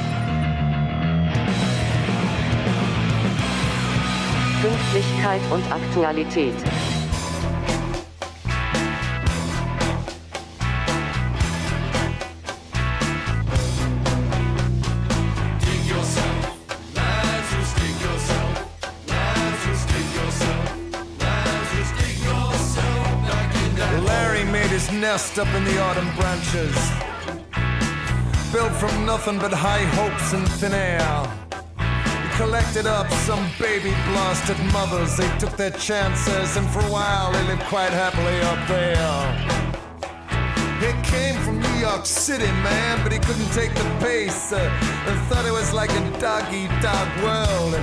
Pünktlichkeit 4.61 5.41
und 5.51 5.71
Aktualität. 5.71 6.90
Nest 25.11 25.37
up 25.39 25.53
in 25.55 25.63
the 25.65 25.77
autumn 25.81 26.09
branches. 26.15 26.75
Built 28.53 28.71
from 28.81 29.05
nothing 29.05 29.37
but 29.39 29.51
high 29.51 29.85
hopes 29.99 30.31
and 30.31 30.47
thin 30.59 30.71
air. 30.71 31.11
He 32.23 32.29
collected 32.37 32.85
up 32.85 33.09
some 33.27 33.43
baby 33.59 33.91
blasted 34.07 34.57
mothers. 34.71 35.17
They 35.17 35.29
took 35.37 35.57
their 35.57 35.75
chances, 35.87 36.55
and 36.55 36.65
for 36.69 36.79
a 36.79 36.91
while 36.97 37.29
they 37.33 37.43
lived 37.51 37.65
quite 37.75 37.93
happily 38.03 38.37
up 38.51 38.61
there. 38.73 39.19
He 40.83 40.91
came 41.13 41.35
from 41.43 41.59
New 41.59 41.77
York 41.87 42.05
City, 42.05 42.51
man, 42.69 43.03
but 43.03 43.11
he 43.11 43.19
couldn't 43.19 43.51
take 43.51 43.73
the 43.81 43.87
pace 43.99 44.53
uh, 44.53 44.59
and 45.07 45.15
thought 45.27 45.45
it 45.45 45.55
was 45.61 45.73
like 45.73 45.91
a 45.91 46.03
dog 46.21 46.45
eat 46.53 46.71
dog 46.87 47.09
world. 47.25 47.73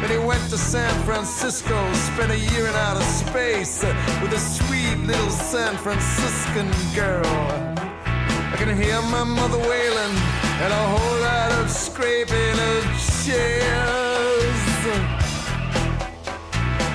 Then 0.00 0.10
he 0.10 0.18
went 0.18 0.42
to 0.50 0.58
San 0.58 0.92
Francisco, 1.04 1.78
spent 2.10 2.30
a 2.32 2.38
year 2.38 2.66
in 2.66 2.74
outer 2.74 3.06
space 3.22 3.82
uh, 3.82 4.20
with 4.20 4.32
a 4.32 4.38
sweet 4.38 4.75
little 5.06 5.30
San 5.30 5.76
Franciscan 5.76 6.68
girl. 6.92 7.22
I 7.26 8.54
can 8.58 8.76
hear 8.76 9.00
my 9.02 9.22
mother 9.22 9.58
wailing 9.58 10.16
and 10.62 10.72
a 10.72 10.84
whole 10.94 11.20
lot 11.20 11.52
of 11.60 11.70
scraping 11.70 12.58
of 12.72 12.82
chairs. 13.22 14.56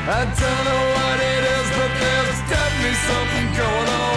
I 0.03 0.25
don't 0.25 0.63
know 0.67 0.83
what 0.97 1.17
it 1.33 1.43
is, 1.55 1.67
but 1.79 1.91
there's 2.01 2.39
definitely 2.51 2.95
something 3.09 3.47
going 3.55 3.89
on 4.03 4.10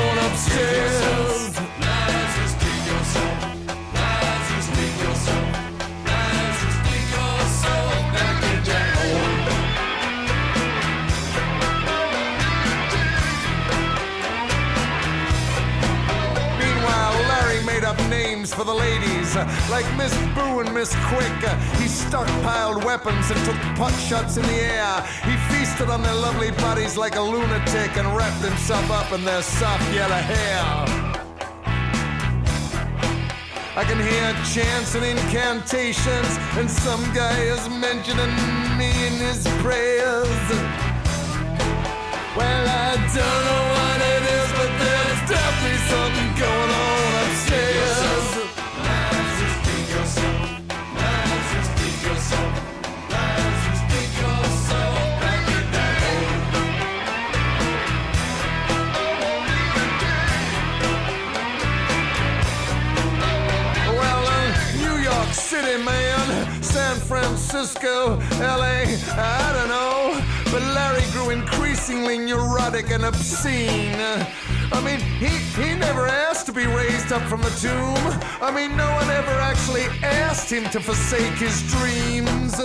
like 19.69 19.87
Miss 19.97 20.15
Boo 20.35 20.61
and 20.61 20.73
Miss 20.73 20.95
Quick. 21.09 21.41
He 21.81 21.87
stockpiled 21.87 22.85
weapons 22.85 23.31
and 23.31 23.45
took 23.45 23.57
pot 23.77 23.93
shots 23.99 24.37
in 24.37 24.43
the 24.45 24.61
air. 24.79 25.03
He 25.25 25.37
feasted 25.53 25.89
on 25.91 26.03
their 26.03 26.15
lovely 26.15 26.53
bodies 26.53 26.97
like 26.97 27.17
a 27.17 27.21
lunatic 27.21 27.97
and 27.97 28.07
wrapped 28.17 28.45
himself 28.45 28.89
up 28.91 29.13
in 29.13 29.25
their 29.25 29.43
soft 29.43 29.93
yellow 29.93 30.15
hair. 30.15 31.15
I 33.77 33.83
can 33.83 33.99
hear 33.99 34.33
chants 34.55 34.95
and 34.95 35.05
incantations, 35.05 36.39
and 36.57 36.71
some 36.71 37.03
guy 37.13 37.37
is 37.41 37.69
mentioning 37.69 38.35
me 38.79 38.91
in 39.07 39.15
his 39.15 39.43
prayers. 39.63 40.47
Well, 42.37 42.65
I 42.69 42.95
don't 43.15 43.43
know 43.49 43.65
what 43.75 43.99
it 44.15 44.23
is, 44.39 44.49
but 44.59 44.71
there's 44.79 45.21
definitely 45.29 45.79
something 45.91 46.31
going 46.39 46.71
on 46.71 46.94
Francisco, 67.07 68.17
LA, 68.41 68.85
I 69.17 69.53
don't 69.55 69.69
know. 69.69 70.21
But 70.51 70.63
Larry 70.75 71.05
grew 71.13 71.31
increasingly 71.31 72.19
neurotic 72.19 72.91
and 72.91 73.05
obscene. 73.05 73.95
I 74.73 74.81
mean, 74.83 75.01
he, 75.19 75.29
he 75.61 75.75
never 75.75 76.07
asked 76.07 76.47
to 76.47 76.53
be 76.53 76.67
raised 76.67 77.13
up 77.13 77.23
from 77.23 77.43
the 77.43 77.51
tomb. 77.61 78.21
I 78.41 78.51
mean, 78.51 78.77
no 78.77 78.91
one 78.93 79.11
ever 79.11 79.33
actually 79.33 79.85
asked 80.03 80.51
him 80.51 80.65
to 80.71 80.81
forsake 80.81 81.35
his 81.35 81.63
dreams. 81.71 82.61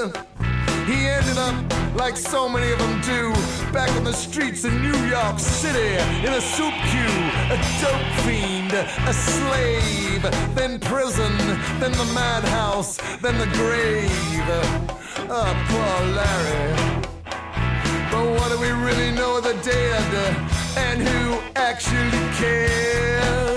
He 0.89 1.06
ended 1.06 1.38
up 1.38 1.54
like 1.95 2.17
so 2.17 2.49
many 2.49 2.71
of 2.71 2.80
them 2.80 2.99
do, 3.02 3.32
back 3.71 3.91
on 3.91 4.04
the 4.04 4.12
streets 4.12 4.65
in 4.65 4.82
New 4.82 4.97
York 5.06 5.38
City, 5.38 5.93
in 6.25 6.34
a 6.34 6.41
soup 6.41 6.73
queue, 6.89 7.19
a 7.54 7.58
dope 7.80 8.13
fiend, 8.25 8.73
a 8.73 9.13
slave, 9.13 10.23
then 10.56 10.80
prison, 10.80 11.38
then 11.80 11.91
the 11.91 12.10
madhouse, 12.15 12.97
then 13.21 13.38
the 13.38 13.45
grave. 13.56 14.10
Oh, 15.30 15.54
poor 15.69 15.95
Larry. 16.17 16.73
But 18.10 18.25
what 18.39 18.49
do 18.49 18.60
we 18.60 18.71
really 18.71 19.12
know 19.12 19.38
of 19.38 19.43
the 19.43 19.54
dead? 19.62 20.12
And 20.75 21.08
who 21.08 21.39
actually 21.56 22.10
cares? 22.39 23.48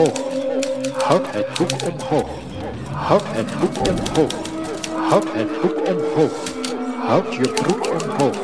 Omhoog. 0.00 1.02
Houd 1.04 1.26
het 1.32 1.46
boek 1.58 1.70
omhoog. 1.92 2.30
Houd 2.92 3.22
het 3.26 3.60
boek 3.60 3.88
omhoog. 3.88 4.32
Houd 5.08 5.32
het 5.32 5.60
boek 5.60 5.88
omhoog. 5.88 6.32
Houd 7.06 7.34
je 7.34 7.52
broek 7.54 8.02
omhoog. 8.02 8.36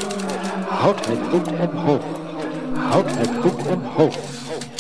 Houd 0.69 1.07
het 1.07 1.31
boek 1.31 1.47
omhoog. 1.47 2.05
Houd 2.75 3.17
het 3.17 3.41
boek 3.41 3.67
omhoog. 3.67 4.17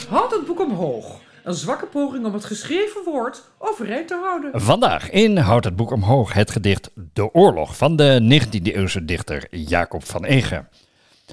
Houd 0.08 0.30
het 0.30 0.46
boek 0.46 0.60
omhoog. 0.60 1.24
Een 1.44 1.54
zwakke 1.54 1.86
poging 1.86 2.24
om 2.24 2.32
het 2.32 2.44
geschreven 2.44 3.04
woord 3.04 3.42
overeind 3.58 4.08
te 4.08 4.14
houden. 4.14 4.60
Vandaag 4.60 5.10
in 5.10 5.36
Houd 5.36 5.64
het 5.64 5.76
boek 5.76 5.90
omhoog 5.90 6.32
het 6.32 6.50
gedicht 6.50 6.90
De 7.12 7.34
Oorlog 7.34 7.76
van 7.76 7.96
de 7.96 8.40
19e-eeuwse 8.40 9.04
dichter 9.04 9.46
Jacob 9.50 10.04
van 10.04 10.24
Egen. 10.24 10.68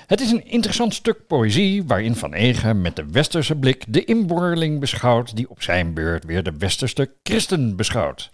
Het 0.06 0.22
is 0.22 0.32
een 0.32 0.46
interessant 0.46 0.94
stuk 0.94 1.28
poëzie 1.28 1.84
waarin 1.84 2.16
Van 2.16 2.34
Egen 2.34 2.82
met 2.82 2.96
de 2.96 3.06
westerse 3.12 3.56
blik 3.56 3.86
de 3.88 4.04
inboorling 4.04 4.80
beschouwt 4.80 5.36
die 5.36 5.50
op 5.50 5.62
zijn 5.62 5.94
beurt 5.94 6.26
weer 6.26 6.44
de 6.44 6.54
westerse 6.58 7.12
christen 7.24 7.76
beschouwt. 7.76 8.32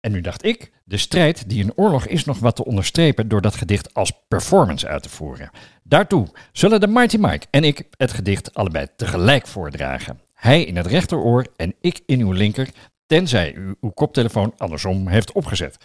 En 0.00 0.12
nu 0.12 0.20
dacht 0.20 0.44
ik, 0.44 0.72
de 0.84 0.96
strijd 0.96 1.48
die 1.48 1.64
een 1.64 1.72
oorlog 1.76 2.06
is 2.06 2.24
nog 2.24 2.38
wat 2.38 2.56
te 2.56 2.64
onderstrepen 2.64 3.28
door 3.28 3.40
dat 3.40 3.54
gedicht 3.54 3.94
als 3.94 4.12
performance 4.28 4.88
uit 4.88 5.02
te 5.02 5.08
voeren. 5.08 5.50
Daartoe 5.82 6.26
zullen 6.52 6.80
de 6.80 6.86
Mighty 6.86 7.16
Mike 7.16 7.46
en 7.50 7.64
ik 7.64 7.82
het 7.96 8.12
gedicht 8.12 8.54
allebei 8.54 8.86
tegelijk 8.96 9.46
voordragen. 9.46 10.20
Hij 10.34 10.64
in 10.64 10.76
het 10.76 10.86
rechteroor 10.86 11.46
en 11.56 11.74
ik 11.80 12.00
in 12.06 12.20
uw 12.20 12.32
linker, 12.32 12.68
tenzij 13.06 13.54
u 13.54 13.76
uw 13.80 13.90
koptelefoon 13.90 14.54
andersom 14.56 15.08
heeft 15.08 15.32
opgezet. 15.32 15.76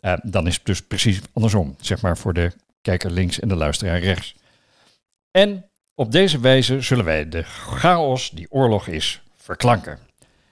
Eh, 0.00 0.12
dan 0.22 0.46
is 0.46 0.54
het 0.54 0.66
dus 0.66 0.82
precies 0.82 1.20
andersom, 1.32 1.74
zeg 1.80 2.02
maar 2.02 2.18
voor 2.18 2.32
de 2.32 2.52
kijker 2.82 3.10
links 3.10 3.40
en 3.40 3.48
de 3.48 3.56
luisteraar 3.56 3.98
rechts. 3.98 4.34
En 5.34 5.64
op 5.94 6.12
deze 6.12 6.40
wijze 6.40 6.80
zullen 6.80 7.04
wij 7.04 7.28
de 7.28 7.42
chaos 7.42 8.30
die 8.30 8.46
oorlog 8.50 8.86
is 8.86 9.22
verklanken. 9.36 9.98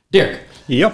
Dirk, 0.08 0.40
ja. 0.66 0.92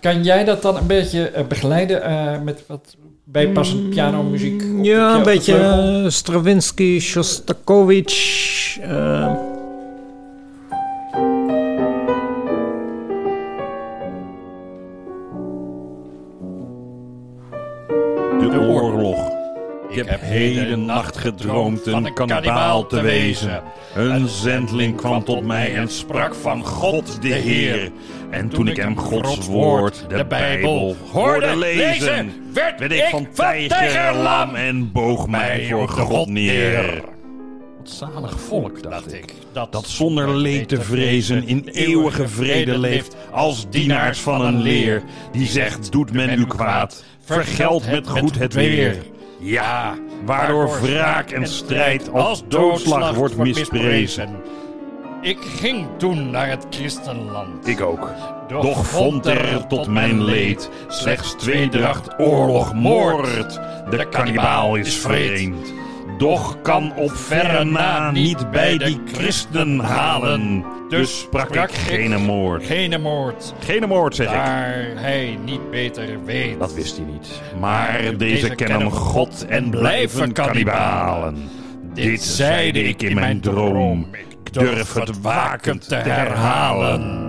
kan 0.00 0.22
jij 0.22 0.44
dat 0.44 0.62
dan 0.62 0.76
een 0.76 0.86
beetje 0.86 1.28
eh, 1.28 1.46
begeleiden 1.46 2.02
eh, 2.02 2.40
met 2.40 2.64
wat 2.66 2.96
bijpassend 3.24 3.90
pianomuziek? 3.90 4.62
op 4.78 4.84
Ja, 4.84 5.14
een 5.14 5.22
beetje 5.22 5.56
eh, 5.56 6.08
Stravinsky, 6.08 6.98
Shostakovich. 7.00 8.78
Ik 20.00 20.08
heb 20.08 20.20
heden 20.20 20.84
nacht 20.84 21.16
gedroomd 21.16 21.86
een 21.86 22.14
kannibaal 22.14 22.86
te 22.86 23.00
wezen. 23.00 23.62
Een 23.94 24.28
zendeling 24.28 24.96
kwam 24.96 25.24
tot 25.24 25.44
mij 25.44 25.74
en 25.74 25.88
sprak 25.88 26.34
van 26.34 26.64
God 26.64 27.22
de 27.22 27.28
Heer. 27.28 27.90
En 28.30 28.48
toen 28.48 28.68
ik 28.68 28.76
hem 28.76 28.98
Gods 28.98 29.46
woord, 29.46 30.04
de 30.08 30.24
Bijbel, 30.24 30.96
hoorde 31.12 31.56
lezen, 31.56 32.32
werd 32.52 32.92
ik 32.92 33.06
van 33.10 33.28
tijger 33.32 34.14
lam 34.14 34.54
en 34.54 34.92
boog 34.92 35.28
mij 35.28 35.66
voor 35.70 35.88
God 35.88 36.28
neer. 36.28 37.02
Wat 37.78 37.90
zalig 37.90 38.40
volk, 38.40 38.82
dacht 38.82 39.14
ik, 39.14 39.34
dat 39.52 39.84
zonder 39.86 40.36
leed 40.36 40.68
te 40.68 40.80
vrezen 40.80 41.48
in 41.48 41.68
eeuwige 41.72 42.28
vrede 42.28 42.78
leeft 42.78 43.16
als 43.32 43.70
dienaars 43.70 44.20
van 44.20 44.40
een 44.40 44.62
leer, 44.62 45.02
die 45.32 45.46
zegt, 45.46 45.92
doet 45.92 46.12
men 46.12 46.38
u 46.38 46.46
kwaad, 46.46 47.04
vergeld 47.24 47.90
met 47.90 48.08
goed 48.08 48.38
het 48.38 48.54
weer. 48.54 48.96
Ja, 49.42 49.94
waardoor 50.24 50.80
wraak 50.80 51.30
en 51.30 51.46
strijd 51.46 52.12
als 52.12 52.42
doodslag 52.48 53.14
wordt 53.14 53.36
misprezen. 53.36 54.42
Ik 55.22 55.38
ging 55.40 55.86
toen 55.96 56.30
naar 56.30 56.48
het 56.48 56.66
christenland. 56.70 57.66
Ik 57.66 57.80
ook. 57.80 58.10
Doch 58.48 58.86
vond 58.86 59.26
er 59.26 59.66
tot 59.66 59.86
mijn 59.86 60.24
leed 60.24 60.70
slechts 60.88 61.34
tweedracht, 61.34 62.18
oorlog, 62.18 62.74
moord. 62.74 63.60
De 63.90 64.06
kannibaal 64.10 64.76
is 64.76 64.96
vreemd. 64.96 65.72
Doch 66.20 66.56
kan 66.62 66.92
op 66.96 67.12
verre 67.12 67.64
na 67.64 68.10
niet 68.10 68.50
bij 68.50 68.78
die 68.78 69.00
christen 69.12 69.78
halen. 69.78 70.64
Dus 70.88 71.18
sprak 71.18 71.54
ik 71.54 71.70
geen 71.70 72.22
moord. 72.22 72.64
Geen 72.66 73.00
moord. 73.00 73.54
Geen 73.58 73.88
moord, 73.88 74.14
zeg 74.14 74.26
ik. 74.26 74.32
Daar 74.32 74.86
hij 74.94 75.38
niet 75.44 75.70
beter 75.70 76.24
weet. 76.24 76.58
Dat 76.58 76.74
wist 76.74 76.96
hij 76.96 77.06
niet. 77.06 77.40
Maar 77.60 78.16
deze 78.16 78.54
kennen 78.54 78.90
God 78.90 79.46
en 79.46 79.70
blijven 79.70 80.32
kannibalen. 80.32 81.36
Dit 81.94 82.22
zeide 82.22 82.82
ik 82.82 83.02
in 83.02 83.14
mijn 83.14 83.40
droom. 83.40 84.08
Ik 84.12 84.52
durf 84.52 84.92
het 84.92 85.20
wakend 85.20 85.88
te 85.88 85.94
herhalen. 85.94 87.28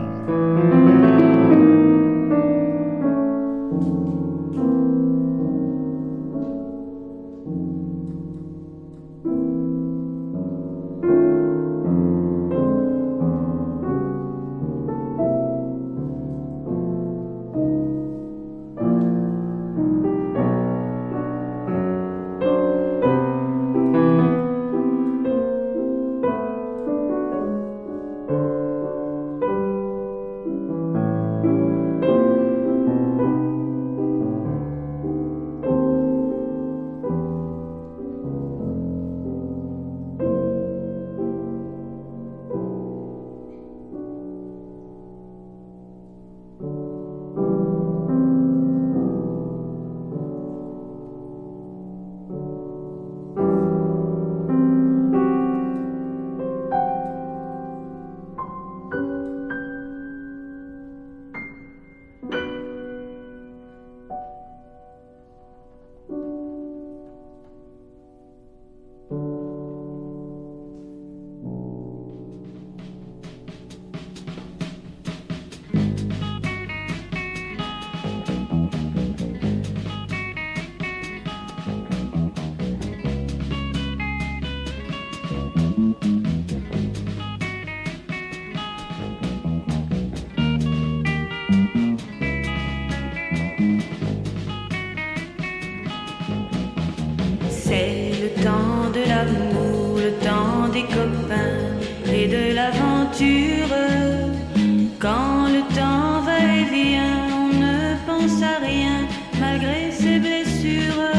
Pense 108.22 108.44
à 108.44 108.60
rien 108.60 109.08
malgré 109.40 109.92
ses 109.92 110.20
blessures. 110.20 111.12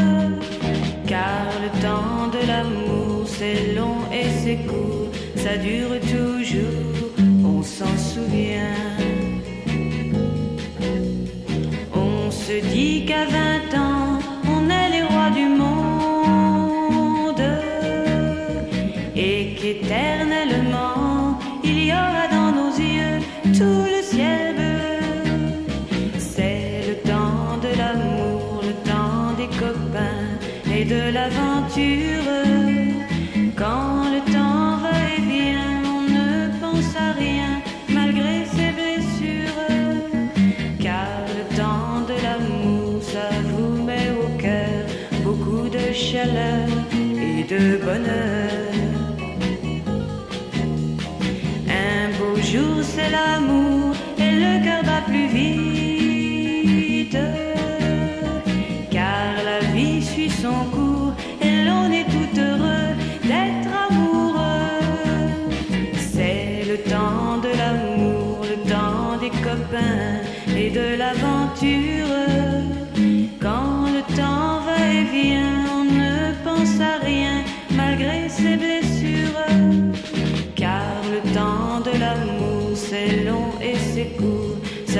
Car 1.06 1.46
le 1.64 1.70
temps 1.80 2.28
de 2.32 2.46
l'amour, 2.46 3.26
c'est 3.26 3.74
long 3.74 3.98
et 4.12 4.28
c'est 4.42 4.60
court, 4.66 5.08
ça 5.36 5.56
dure 5.56 5.98
toujours, 6.00 7.10
on 7.44 7.62
s'en 7.62 7.96
souvient. 7.96 8.74
On 11.94 12.30
se 12.30 12.56
dit 12.72 13.04
qu'à 13.06 13.26
20 13.26 13.51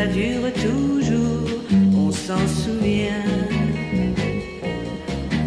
ça 0.03 0.09
dure 0.09 0.53
toujours, 0.55 1.49
on 1.95 2.11
s'en 2.11 2.47
souvient. 2.49 3.25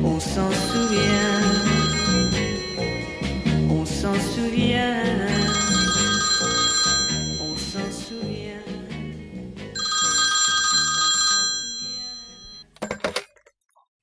On 0.03 0.19
s'en 0.19 0.51
souvient. 0.51 1.41
On 3.69 3.85
s'en 3.85 4.13
souvient. 4.13 5.03
On 7.41 7.57
s'en 7.57 7.91
souvient. 7.91 8.63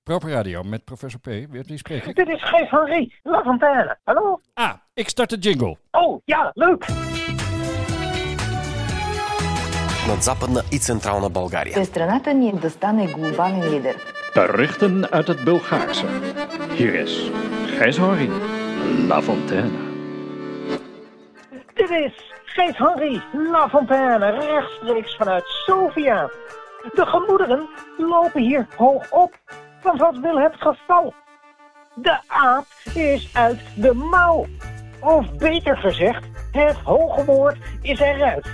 Proper 0.04 0.34
Radio 0.34 0.62
met 0.62 0.84
professor 0.84 1.20
P. 1.20 1.26
Weet 1.50 1.66
wie 1.66 1.78
spreek 1.78 2.04
ik? 2.04 2.16
Dit 2.16 2.28
is 2.28 2.42
Geef 2.42 2.70
Henri, 2.70 3.12
La 3.22 3.42
Fontaine. 3.42 3.96
Hallo? 4.04 4.40
Ah, 4.54 4.74
ik 4.94 5.08
start 5.08 5.30
de 5.30 5.36
jingle. 5.36 5.76
Oh, 5.90 6.20
ja, 6.24 6.50
leuk 6.54 6.86
над 10.07 10.23
Западна 10.23 10.61
и 10.71 10.79
Централна 10.79 11.29
България. 11.29 11.85
Страната 11.85 12.33
ни 12.33 12.49
е 12.49 12.53
да 12.53 12.69
стане 12.69 13.07
глобален 13.07 13.63
лидер. 13.73 13.95
Berichten 14.35 15.11
uit 15.11 15.27
het 15.27 15.43
Bulgaarse. 15.43 16.05
Hier 16.75 16.93
is 17.03 17.31
Gijs 17.77 17.97
Horry, 17.97 18.29
La 19.07 19.21
Fontaine. 19.21 19.77
Dit 21.73 21.89
is 21.89 22.13
Geef 22.57 22.77
Henri, 22.77 23.21
La 23.51 23.69
Fontaine, 23.69 24.31
rechtstreeks 24.31 25.15
vanuit 25.15 25.43
Sofia. 25.45 26.29
De 26.93 27.05
gemoederen 27.05 27.69
lopen 27.97 28.41
hier 28.41 28.67
hoog 28.75 29.11
op. 29.11 29.39
Want 29.81 29.99
wat 29.99 30.17
wil 30.17 30.39
het 30.39 30.55
geval? 30.59 31.13
De 31.95 32.17
aap 32.27 32.65
is 32.93 33.29
uit 33.33 33.59
de 33.75 33.93
mouw. 33.93 34.45
Of 34.99 35.31
beter 35.31 35.77
gezegd, 35.77 36.25
het 36.51 36.77
hoge 36.83 37.25
woord 37.25 37.57
is 37.81 37.99
eruit. 37.99 38.47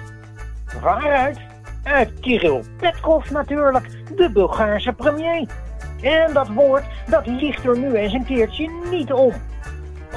Waaruit? 0.80 1.38
Uit 1.82 2.20
Kirill 2.20 2.62
Petkov 2.76 3.30
natuurlijk, 3.30 3.88
de 4.16 4.30
Bulgaarse 4.32 4.92
premier. 4.92 5.48
En 6.02 6.32
dat 6.32 6.48
woord, 6.48 6.84
dat 7.08 7.26
ligt 7.26 7.64
er 7.64 7.78
nu 7.78 7.94
eens 7.94 8.12
een 8.12 8.24
keertje 8.24 8.70
niet 8.90 9.12
om. 9.12 9.32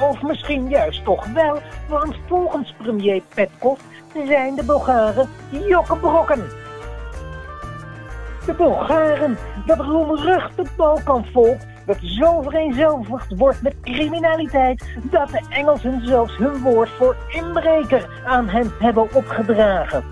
Of 0.00 0.22
misschien 0.22 0.68
juist 0.68 1.04
toch 1.04 1.26
wel, 1.26 1.58
want 1.88 2.16
volgens 2.26 2.74
premier 2.78 3.22
Petkov 3.34 3.80
zijn 4.26 4.54
de 4.54 4.64
Bulgaren 4.64 5.28
jokkebrokken. 5.68 6.44
De 8.46 8.52
Bulgaren, 8.52 9.38
dat 9.66 9.78
roemruchte 9.78 10.64
Balkanvolk 10.76 11.58
dat 11.86 11.98
zo 12.00 12.42
vereenzelvigd 12.42 13.34
wordt 13.36 13.62
met 13.62 13.74
criminaliteit 13.80 14.84
dat 15.10 15.28
de 15.28 15.40
Engelsen 15.48 16.06
zelfs 16.06 16.36
hun 16.36 16.60
woord 16.60 16.88
voor 16.88 17.16
inbreker 17.28 18.08
aan 18.26 18.48
hen 18.48 18.72
hebben 18.78 19.14
opgedragen. 19.14 20.04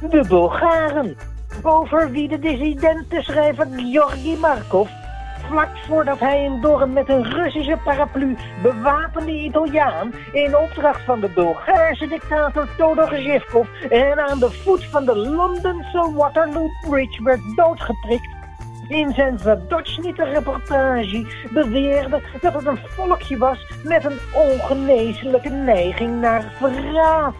De 0.00 0.24
Bulgaren, 0.28 1.16
over 1.62 2.10
wie 2.10 2.28
de 2.28 2.38
dissidentenschrijver 2.38 3.66
Georgi 3.76 4.36
Markov 4.36 4.88
vlak 5.48 5.68
voordat 5.86 6.18
hij 6.18 6.44
in 6.44 6.60
Dorn 6.60 6.92
met 6.92 7.08
een 7.08 7.24
Russische 7.24 7.78
paraplu 7.84 8.36
bewapende 8.62 9.32
Italiaan 9.32 10.12
in 10.32 10.56
opdracht 10.56 11.04
van 11.04 11.20
de 11.20 11.28
Bulgaarse 11.28 12.06
dictator 12.06 12.68
Todor 12.76 13.08
Zhivkov 13.08 13.68
en 13.90 14.28
aan 14.28 14.38
de 14.38 14.50
voet 14.50 14.84
van 14.84 15.04
de 15.04 15.16
Londense 15.16 16.12
Waterloo 16.14 16.70
Bridge 16.88 17.22
werd 17.22 17.40
doodgeprikt. 17.56 18.36
In 18.88 19.12
zijn 19.14 19.38
Verdotschnitte 19.38 20.24
reportage 20.24 21.26
beweerde 21.52 22.22
dat 22.40 22.54
het 22.54 22.66
een 22.66 22.78
volkje 22.84 23.36
was 23.36 23.58
met 23.84 24.04
een 24.04 24.18
ongeneeslijke 24.32 25.48
neiging 25.48 26.20
naar 26.20 26.52
verraad. 26.56 27.34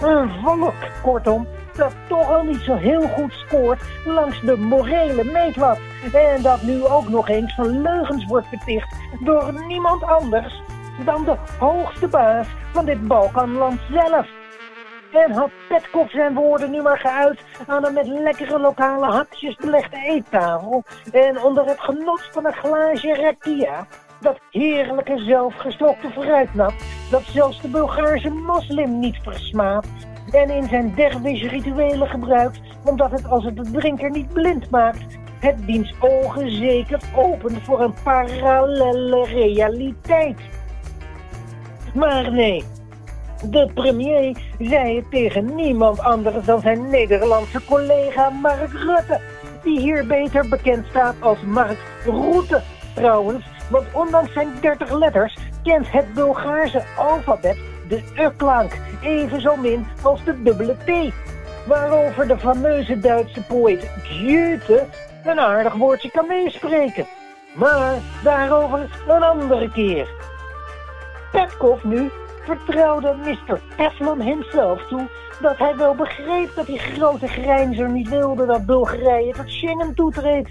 Een 0.00 0.30
volk, 0.42 0.74
kortom, 1.02 1.46
dat 1.76 1.92
toch 2.08 2.30
al 2.30 2.42
niet 2.42 2.60
zo 2.60 2.74
heel 2.74 3.08
goed 3.08 3.32
scoort 3.32 3.82
langs 4.04 4.40
de 4.40 4.56
morele 4.56 5.24
meetlat. 5.24 5.78
En 6.12 6.42
dat 6.42 6.62
nu 6.62 6.84
ook 6.84 7.08
nog 7.08 7.28
eens 7.28 7.54
van 7.54 7.82
leugens 7.82 8.24
wordt 8.24 8.50
beticht 8.50 8.94
door 9.20 9.52
niemand 9.66 10.02
anders 10.02 10.62
dan 11.04 11.24
de 11.24 11.36
hoogste 11.58 12.08
baas 12.08 12.46
van 12.72 12.84
dit 12.84 13.06
Balkanland 13.06 13.80
zelf. 13.90 14.26
En 15.12 15.32
had 15.32 15.50
Petkov 15.68 16.10
zijn 16.10 16.34
woorden 16.34 16.70
nu 16.70 16.82
maar 16.82 16.98
geuit 16.98 17.40
aan 17.66 17.86
een 17.86 17.94
met 17.94 18.06
lekkere 18.06 18.58
lokale 18.58 19.06
hapjes 19.06 19.56
belegde 19.56 19.96
eettafel 19.96 20.84
en 21.12 21.42
onder 21.42 21.64
het 21.64 21.80
genot 21.80 22.28
van 22.32 22.46
een 22.46 22.52
glaasje 22.52 23.14
rakia, 23.14 23.86
dat 24.24 24.38
heerlijke 24.50 25.18
zelfgestookte 25.18 26.10
fruitnat 26.10 26.74
dat 27.10 27.22
zelfs 27.22 27.60
de 27.60 27.68
Bulgaarse 27.68 28.30
moslim 28.30 28.98
niet 28.98 29.18
versmaadt 29.22 29.86
en 30.30 30.50
in 30.50 30.68
zijn 30.68 30.94
dervish-rituelen 30.94 32.08
gebruikt, 32.08 32.60
omdat 32.84 33.10
het 33.10 33.28
als 33.28 33.44
het 33.44 33.56
de 33.56 33.70
drinker 33.70 34.10
niet 34.10 34.32
blind 34.32 34.70
maakt, 34.70 35.04
het 35.40 35.66
diens 35.66 35.94
ogen 36.00 36.50
zeker 36.50 37.00
opent 37.16 37.62
voor 37.62 37.80
een 37.80 37.94
parallelle 38.02 39.24
realiteit. 39.24 40.38
Maar 41.94 42.32
nee, 42.32 42.64
de 43.50 43.70
premier 43.74 44.36
zei 44.58 44.96
het 44.96 45.10
tegen 45.10 45.54
niemand 45.54 46.00
anders 46.00 46.44
dan 46.44 46.60
zijn 46.60 46.90
Nederlandse 46.90 47.64
collega 47.64 48.30
Mark 48.30 48.72
Rutte, 48.72 49.20
die 49.62 49.80
hier 49.80 50.06
beter 50.06 50.48
bekend 50.48 50.86
staat 50.86 51.14
als 51.20 51.38
Mark 51.42 51.78
Rutte. 52.04 52.62
Trouwens, 52.94 53.44
want 53.70 53.86
ondanks 53.92 54.32
zijn 54.32 54.48
30 54.60 54.92
letters 54.92 55.36
kent 55.62 55.92
het 55.92 56.14
Bulgaarse 56.14 56.82
alfabet 56.96 57.56
de 57.88 58.02
U-klank 58.16 58.72
evenzo 59.02 59.56
min 59.56 59.86
als 60.02 60.24
de 60.24 60.42
dubbele 60.42 60.76
T. 60.76 61.14
Waarover 61.66 62.28
de 62.28 62.38
fameuze 62.38 62.98
Duitse 62.98 63.42
poëet 63.42 63.90
Goethe 64.02 64.86
een 65.24 65.40
aardig 65.40 65.74
woordje 65.74 66.10
kan 66.10 66.26
meespreken. 66.26 67.06
Maar 67.54 67.94
daarover 68.22 68.90
een 69.08 69.22
andere 69.22 69.70
keer. 69.70 70.08
Petkov 71.32 71.82
nu 71.82 72.10
vertrouwde 72.44 73.14
Mr. 73.24 73.60
Teflon 73.76 74.20
himself 74.20 74.86
toe 74.86 75.08
dat 75.40 75.58
hij 75.58 75.76
wel 75.76 75.94
begreep 75.94 76.54
dat 76.54 76.66
die 76.66 76.78
grote 76.78 77.28
grijnzer 77.28 77.90
niet 77.90 78.08
wilde 78.08 78.46
dat 78.46 78.66
Bulgarije 78.66 79.32
tot 79.32 79.50
Schengen 79.50 79.94
toetreedt. 79.94 80.50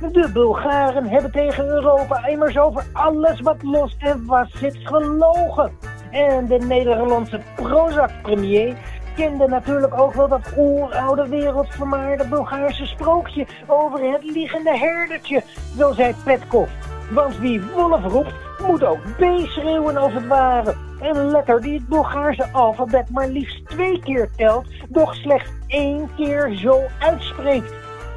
De 0.00 0.30
Bulgaren 0.32 1.08
hebben 1.08 1.30
tegen 1.30 1.66
Europa 1.66 2.26
immers 2.26 2.58
over 2.58 2.84
alles 2.92 3.40
wat 3.40 3.62
los 3.62 3.96
en 3.98 4.24
vast 4.26 4.56
zit 4.56 4.78
gelogen. 4.82 5.72
En 6.10 6.46
de 6.46 6.58
Nederlandse 6.58 7.40
Prozac-premier 7.54 8.76
kende 9.14 9.48
natuurlijk 9.48 10.00
ook 10.00 10.12
wel 10.14 10.28
dat 10.28 10.52
oeroude 10.56 11.28
wereldvermaarde 11.28 12.28
Bulgaarse 12.28 12.86
sprookje 12.86 13.46
over 13.66 14.12
het 14.12 14.24
liegende 14.24 14.78
herdertje, 14.78 15.42
zo 15.78 15.92
zei 15.92 16.14
Petkov. 16.24 16.68
Want 17.10 17.38
wie 17.38 17.62
wolf 17.74 18.04
roept, 18.04 18.34
moet 18.66 18.84
ook 18.84 19.00
B 19.16 19.24
schreeuwen 19.46 19.96
als 19.96 20.12
het 20.12 20.26
ware. 20.26 20.74
Een 21.00 21.30
letter 21.30 21.60
die 21.60 21.74
het 21.74 21.88
Bulgaarse 21.88 22.48
alfabet 22.52 23.10
maar 23.10 23.28
liefst 23.28 23.68
twee 23.68 24.00
keer 24.00 24.30
telt, 24.36 24.66
doch 24.88 25.14
slechts 25.14 25.50
één 25.66 26.10
keer 26.16 26.54
zo 26.54 26.82
uitspreekt. 26.98 27.74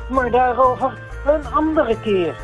Maar 0.09 0.31
daarover 0.31 1.07
een 1.25 1.53
andere 1.53 1.99
keer. 1.99 2.35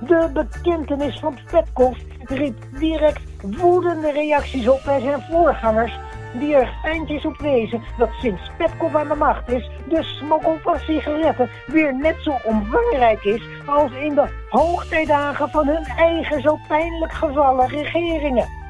De 0.00 0.30
bekentenis 0.32 1.18
van 1.18 1.38
Petkov 1.50 1.96
riep 2.24 2.58
direct 2.78 3.20
woedende 3.40 4.12
reacties 4.12 4.68
op 4.68 4.80
bij 4.84 5.00
zijn 5.00 5.22
voorgangers, 5.30 5.98
die 6.32 6.54
er 6.54 6.74
eindjes 6.82 7.24
op 7.24 7.36
wezen 7.38 7.82
dat 7.98 8.10
sinds 8.20 8.50
Petkov 8.56 8.94
aan 8.94 9.08
de 9.08 9.14
macht 9.14 9.48
is, 9.48 9.70
de 9.88 10.02
smokkel 10.02 10.58
van 10.62 10.78
sigaretten 10.78 11.50
weer 11.66 11.94
net 11.94 12.16
zo 12.22 12.34
omvangrijk 12.44 13.24
is 13.24 13.42
als 13.66 13.92
in 13.92 14.14
de 14.14 14.28
hoogtijdagen 14.48 15.50
van 15.50 15.66
hun 15.66 15.84
eigen 15.84 16.40
zo 16.40 16.58
pijnlijk 16.68 17.12
gevallen 17.12 17.68
regeringen. 17.68 18.63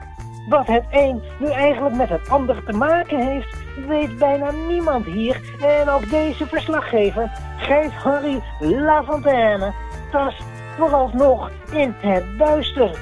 Wat 0.49 0.67
het 0.67 0.85
een 0.91 1.23
nu 1.39 1.51
eigenlijk 1.51 1.95
met 1.95 2.09
het 2.09 2.29
ander 2.29 2.65
te 2.65 2.73
maken 2.73 3.21
heeft, 3.21 3.57
weet 3.87 4.19
bijna 4.19 4.51
niemand 4.51 5.07
hier. 5.07 5.41
En 5.61 5.89
ook 5.89 6.11
deze 6.11 6.47
verslaggever, 6.47 7.31
Gijs 7.57 7.93
Harry 7.93 8.43
Lafontaine, 8.61 9.73
tast 10.11 10.43
vooralsnog 10.77 11.51
in 11.73 11.95
het 11.99 12.39
duister. 12.39 12.99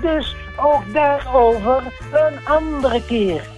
Dus 0.00 0.36
ook 0.56 0.92
daarover 0.92 1.82
een 2.12 2.46
andere 2.46 3.04
keer. 3.04 3.52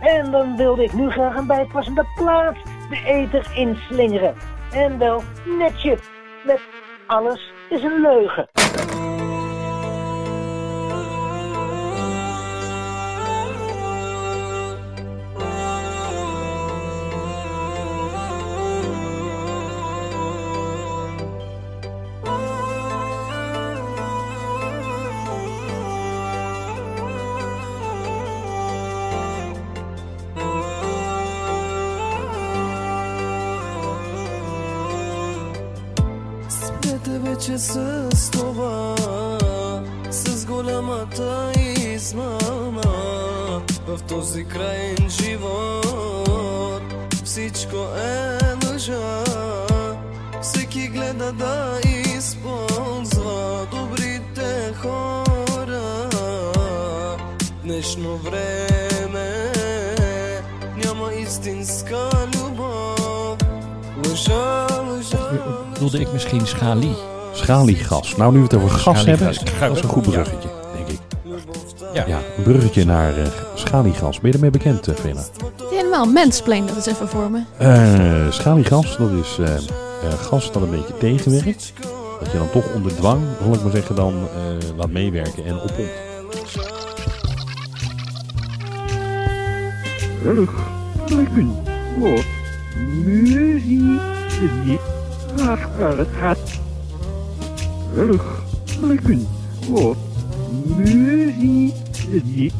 En 0.00 0.30
dan 0.30 0.56
wilde 0.56 0.84
ik 0.84 0.92
nu 0.92 1.10
graag 1.10 1.36
een 1.36 1.46
bijpassende 1.46 2.06
plaat 2.14 2.56
de 2.90 3.02
eter 3.04 3.50
inslingeren. 3.54 4.34
En 4.72 4.98
wel 4.98 5.22
netje, 5.58 5.98
met 6.44 6.60
alles 7.06 7.52
is 7.68 7.82
een 7.82 8.00
leugen. 8.00 8.48
този 44.17 44.43
краен 44.43 45.09
живот 45.09 46.83
Всичко 47.23 47.77
е 47.97 48.37
лъжа 48.65 49.23
Всеки 50.41 50.87
гледа 50.87 51.31
да 51.31 51.79
използва 52.17 53.67
Добрите 53.71 54.73
хора 54.81 56.09
Днешно 57.63 58.17
време 58.17 59.51
Няма 60.85 61.13
истинска 61.13 62.09
любов 62.35 63.37
Лъжа, 64.07 64.67
лъжа 64.87 65.29
Wilde 65.79 65.99
ik 65.99 66.13
misschien 66.13 66.45
Schali? 66.45 66.93
Schaliegas. 67.33 68.17
Nou, 68.17 68.31
nu 68.31 68.37
we 68.37 68.43
het 68.43 68.53
over 68.53 68.69
gas 68.69 68.99
Schaliegas. 68.99 69.05
hebben, 69.05 69.59
dat 69.59 69.77
is 69.77 69.83
een 69.83 69.89
goed 69.89 70.03
bruggetje, 70.03 70.31
denk 70.31 70.43
ik. 70.43 70.56
Ja. 71.98 72.04
Ja, 72.06 72.20
een 72.36 72.42
bruggetje 72.42 72.84
naar 72.84 73.16
eh, 73.18 73.26
schaliegas. 73.54 74.20
Ben 74.20 74.30
je 74.30 74.36
ermee 74.36 74.50
bekend, 74.50 74.88
uh, 74.88 74.94
Villa? 74.94 75.22
Helemaal, 75.70 76.06
mansplain 76.06 76.66
dat 76.66 76.76
is 76.76 76.86
even 76.86 77.08
voor 77.08 77.30
me. 77.30 77.42
Eh, 77.56 78.30
schaliegas, 78.30 78.96
dat 78.96 79.10
is 79.10 79.38
eh, 79.40 79.54
eh, 79.54 79.60
gas 80.20 80.52
dat 80.52 80.62
een 80.62 80.70
beetje 80.70 80.98
tegenwerkt. 80.98 81.72
Dat 82.20 82.32
je 82.32 82.38
dan 82.38 82.50
toch 82.50 82.74
onder 82.74 82.94
dwang, 82.94 83.20
zal 83.42 83.54
ik 83.54 83.62
maar 83.62 83.70
zeggen, 83.72 83.94
dan 83.94 84.14
eh, 84.14 84.76
laat 84.76 84.90
meewerken 84.90 85.44
en 85.44 85.54
oppompt. 85.54 86.06
Terug 90.22 90.50
blikken 91.06 91.50
op 92.00 92.24
muziek 93.04 94.00
achter 95.48 95.98
het 95.98 96.08
gaat. 96.20 96.38
Terug 97.94 98.42
blikken 98.80 99.26
op 99.70 99.96
muziek 100.76 101.74
die 102.10 102.52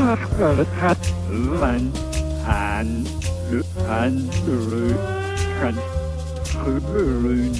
achter 0.00 0.56
het. 0.56 1.12
Want 1.58 1.98
aan 2.46 3.04
de 3.50 3.64
andere 3.88 4.94
kant 5.60 5.78
gebeuren. 6.44 7.52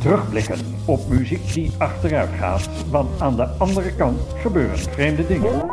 Terugblikken 0.00 0.58
op 0.84 1.08
muziek 1.08 1.52
die 1.52 1.70
achteruit 1.78 2.30
gaat, 2.38 2.68
want 2.90 3.20
aan 3.20 3.36
de 3.36 3.46
andere 3.46 3.94
kant 3.94 4.20
gebeuren 4.42 4.78
vreemde 4.78 5.26
dingen. 5.26 5.70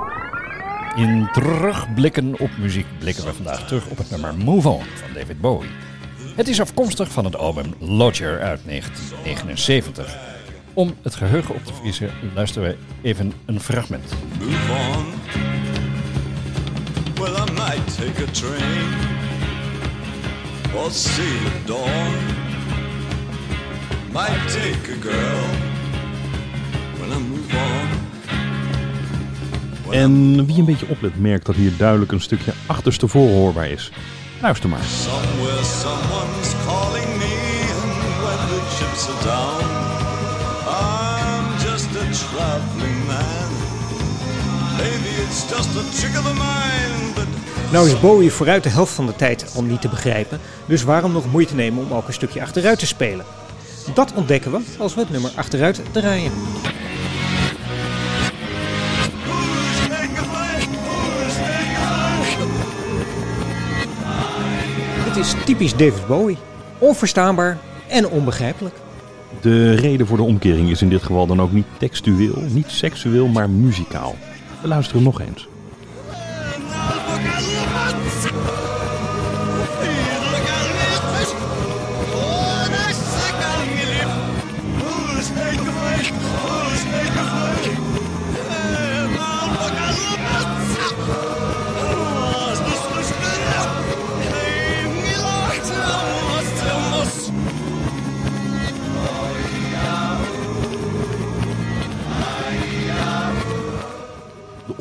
In 0.96 1.30
terugblikken 1.34 2.40
op 2.40 2.50
muziek 2.58 2.86
blikken 3.00 3.26
we 3.26 3.34
vandaag 3.34 3.68
terug 3.68 3.90
op 3.90 3.98
het 3.98 4.10
nummer 4.10 4.36
Move 4.36 4.70
On 4.70 4.84
van 4.96 5.14
David 5.14 5.42
Bowie. 5.42 5.70
Het 6.36 6.48
is 6.48 6.62
afkomstig 6.62 7.12
van 7.12 7.26
het 7.26 7.36
album 7.36 7.74
Lodger 7.80 8.42
uit 8.42 8.60
1979. 8.66 10.29
Om 10.80 10.96
het 11.02 11.16
geheugen 11.16 11.56
op 11.56 11.66
te 11.66 11.74
vriezen 11.74 12.10
luisteren 12.36 12.70
we 12.70 12.78
even 13.08 13.34
een 13.46 13.60
fragment. 13.60 14.14
Move 14.40 14.72
on. 14.72 15.06
Well, 17.16 17.36
I 17.36 17.52
might 17.52 17.96
take 17.98 18.24
a 18.24 18.28
train 18.32 18.94
or 20.76 20.92
see 20.92 21.26
the 21.26 21.52
dawn. 21.66 22.14
Might 24.12 24.52
take 24.52 24.92
a 24.92 24.96
girl 25.02 25.44
when 27.00 27.12
I 27.18 27.20
move 27.30 27.58
on. 27.58 27.88
En 29.94 30.46
wie 30.46 30.58
een 30.58 30.66
beetje 30.66 30.88
oplet 30.88 31.20
merkt 31.20 31.46
dat 31.46 31.56
hier 31.56 31.78
duidelijk 31.78 32.12
een 32.12 32.22
stukje 32.22 32.54
achterstevoren 32.66 33.36
hoorbaar 33.36 33.70
is. 33.70 33.92
Luister 34.42 34.70
maar. 34.70 34.84
Somewhere 34.84 35.64
someone's 35.64 36.54
calling 36.66 37.18
me, 37.18 37.62
and 37.82 37.92
when 38.24 38.38
the 38.48 38.62
chips 38.78 39.10
are 39.10 39.24
down, 39.24 39.69
man. 47.16 47.68
Nou 47.72 47.88
is 47.88 48.00
Bowie 48.00 48.32
vooruit 48.32 48.64
de 48.64 48.70
helft 48.70 48.94
van 48.94 49.06
de 49.06 49.16
tijd 49.16 49.52
al 49.56 49.64
niet 49.64 49.82
te 49.82 49.90
begrijpen, 49.90 50.40
dus 50.66 50.84
waarom 50.84 51.12
nog 51.12 51.32
moeite 51.32 51.56
nemen 51.56 51.84
om 51.84 51.94
ook 51.94 52.08
een 52.08 52.14
stukje 52.14 52.42
achteruit 52.42 52.80
te 52.80 52.88
spelen? 52.88 53.26
Dat 53.94 54.14
ontdekken 54.14 54.52
we 54.52 54.60
als 54.78 54.94
we 54.96 55.00
het 55.00 55.10
nummer 55.10 55.32
achteruit 55.36 55.82
draaien. 55.92 56.32
Het 65.08 65.18
is 65.18 65.34
typisch 65.46 65.76
David 65.76 66.08
Bowie. 66.08 66.38
Onverstaanbaar 66.78 67.58
en 67.88 68.10
onbegrijpelijk. 68.10 68.76
De 69.42 69.74
reden 69.74 70.08
voor 70.08 70.18
de 70.18 70.24
omkering 70.24 70.70
is 70.70 70.82
in 70.82 70.90
dit 70.90 71.04
geval 71.04 71.28
dan 71.28 71.42
ook 71.42 71.52
niet 71.52 71.66
textueel, 71.78 72.42
niet 72.50 72.70
seksueel, 72.70 73.28
maar 73.28 73.50
muzikaal. 73.50 74.16
We 74.62 74.68
luisteren 74.68 75.04
nog 75.04 75.22
eens. 75.22 75.49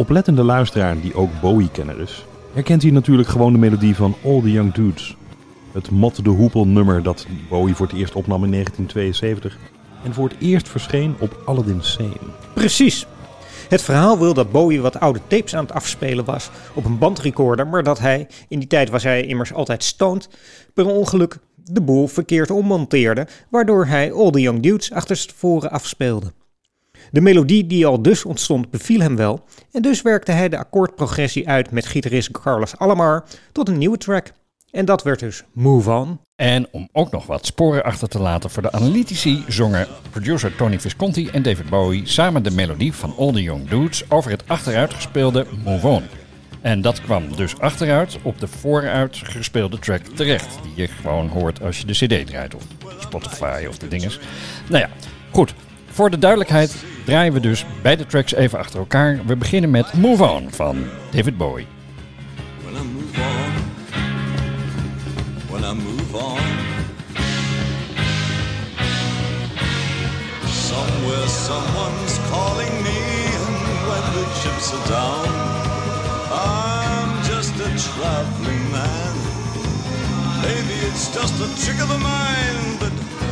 Oplettende 0.09 0.43
luisteraar 0.43 1.01
die 1.01 1.15
ook 1.15 1.31
Bowie-kenner 1.41 2.01
is, 2.01 2.27
herkent 2.53 2.83
hier 2.83 2.93
natuurlijk 2.93 3.29
gewoon 3.29 3.53
de 3.53 3.59
melodie 3.59 3.95
van 3.95 4.15
All 4.25 4.41
the 4.41 4.53
Young 4.53 4.75
Dudes. 4.75 5.17
Het 5.73 5.91
Mot 5.91 6.25
de 6.25 6.31
Hoepel 6.31 6.67
nummer 6.67 7.03
dat 7.03 7.27
Bowie 7.49 7.75
voor 7.75 7.87
het 7.87 7.97
eerst 7.97 8.15
opnam 8.15 8.45
in 8.45 8.51
1972. 8.51 9.59
En 10.05 10.15
voor 10.15 10.29
het 10.29 10.39
eerst 10.39 10.69
verscheen 10.69 11.15
op 11.19 11.43
Aladdin 11.45 11.83
Sane. 11.83 12.17
Precies. 12.55 13.07
Het 13.69 13.83
verhaal 13.83 14.19
wil 14.19 14.35
dat 14.35 14.53
Bowie 14.53 14.81
wat 14.81 15.01
oude 15.01 15.21
tapes 15.27 15.55
aan 15.55 15.65
het 15.65 15.73
afspelen 15.73 16.25
was 16.25 16.51
op 16.75 16.85
een 16.85 16.99
bandrecorder, 16.99 17.67
maar 17.67 17.83
dat 17.83 17.99
hij, 17.99 18.29
in 18.49 18.59
die 18.59 18.69
tijd 18.69 18.91
was 18.91 19.03
hij 19.03 19.27
immers 19.27 19.53
altijd 19.53 19.85
stoned, 19.85 20.29
per 20.75 20.87
ongeluk 20.87 21.39
de 21.55 21.83
boel 21.83 22.07
verkeerd 22.07 22.51
ommonteerde, 22.51 23.27
waardoor 23.51 23.87
hij 23.87 24.13
All 24.13 24.31
the 24.31 24.41
Young 24.41 24.63
Dudes 24.63 24.93
achterstevoren 24.93 25.71
afspeelde. 25.71 26.33
De 27.11 27.21
melodie 27.21 27.67
die 27.67 27.87
al 27.87 28.03
dus 28.03 28.25
ontstond 28.25 28.71
beviel 28.71 29.01
hem 29.01 29.17
wel 29.17 29.45
en 29.73 29.83
dus 29.83 30.03
werkte 30.03 30.33
hij 30.33 30.49
de 30.49 30.59
akkoordprogressie 30.59 31.49
uit 31.49 31.71
met 31.71 31.87
gitarist 31.87 32.31
Carlos 32.31 32.77
Alomar 32.77 33.25
tot 33.53 33.69
een 33.69 33.79
nieuwe 33.79 33.99
track. 33.99 34.33
En 34.71 34.85
dat 34.85 35.03
werd 35.03 35.19
dus 35.19 35.45
Move 35.53 35.91
On. 35.91 36.21
En 36.37 36.69
om 36.71 36.89
ook 36.93 37.11
nog 37.11 37.27
wat 37.27 37.47
sporen 37.47 37.85
achter 37.85 38.09
te 38.09 38.19
laten 38.19 38.51
voor 38.51 38.63
de 38.63 38.73
analytici 38.73 39.45
zongen 39.49 39.87
producer 40.11 40.57
Tony 40.57 40.81
Visconti 40.81 41.29
en 41.29 41.43
David 41.43 41.69
Bowie 41.69 42.07
samen 42.07 42.43
de 42.43 42.51
melodie 42.51 42.93
van 42.93 43.15
All 43.17 43.33
the 43.33 43.43
Young 43.43 43.69
Dudes 43.69 44.11
over 44.11 44.31
het 44.31 44.43
achteruitgespeelde 44.47 45.47
Move 45.65 45.87
On. 45.87 46.03
En 46.61 46.81
dat 46.81 47.01
kwam 47.01 47.37
dus 47.37 47.59
achteruit 47.59 48.19
op 48.23 48.41
de 48.41 48.49
vooruitgespeelde 48.49 49.79
track 49.79 50.03
terecht, 50.03 50.59
die 50.63 50.73
je 50.75 50.89
gewoon 50.89 51.29
hoort 51.29 51.63
als 51.63 51.79
je 51.79 51.87
de 51.87 51.93
CD 51.93 52.27
draait 52.27 52.55
of 52.55 52.63
Spotify 52.99 53.67
of 53.69 53.79
de 53.79 53.89
dinges. 53.89 54.21
Nou 54.69 54.83
ja, 54.83 54.91
goed. 55.31 55.55
Voor 55.99 56.11
de 56.11 56.19
duidelijkheid 56.19 56.75
draaien 57.05 57.33
we 57.33 57.41
dus 57.41 57.65
beide 57.83 58.07
tracks 58.07 58.35
even 58.35 58.59
achter 58.59 58.79
elkaar. 58.79 59.21
We 59.27 59.37
beginnen 59.37 59.71
met 59.71 59.93
Move 59.93 60.25
On 60.25 60.49
van 60.51 60.85
David 61.11 61.37
Bowie. 61.37 61.67
When 62.63 62.75
I 62.75 62.87
move 62.95 63.21
on, 63.21 63.53
when 65.51 65.63
I 65.63 65.75
move 65.75 66.17
on. 66.17 66.39
Somewhere 70.47 71.29
someone's 71.29 72.19
calling 72.31 72.83
me, 72.83 73.01
and 73.47 73.57
when 73.89 74.05
the 74.15 74.25
chips 74.41 74.73
are 74.73 74.89
down, 74.89 75.27
I'm 76.31 77.11
just 77.23 77.53
a 77.61 77.69
traveling 77.91 78.71
man. 78.71 79.15
Maybe 80.43 80.75
it's 80.89 81.15
just 81.15 81.35
a 81.41 81.49
trick 81.65 81.81
of 81.83 81.89
the 81.89 81.99
mind, 81.99 82.78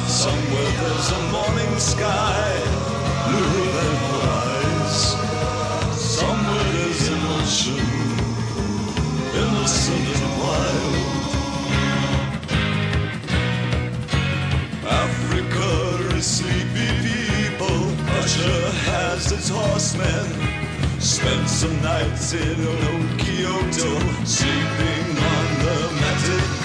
somewhere 0.09 0.73
there's 0.81 1.11
a 1.11 1.23
morning 1.33 1.79
sky, 1.79 2.61
than 3.77 3.95
her 4.05 4.21
eyes. 4.41 4.99
Somewhere 5.99 6.65
there's 6.75 7.09
emotion 7.09 8.07
innocent 9.35 10.09
and 10.17 10.35
wild. 10.43 10.97
Africa 14.87 15.71
is 16.17 16.27
sleepy 16.27 16.89
people. 17.07 17.79
Russia 18.15 18.55
has 18.91 19.33
its 19.33 19.49
horsemen. 19.49 20.27
Spent 21.01 21.49
some 21.49 21.83
nights 21.83 22.33
in 22.33 22.59
old 22.67 23.19
Kyoto, 23.19 23.91
sleeping 24.25 25.09
on 25.35 25.47
the 25.65 25.79
matted 26.01 26.56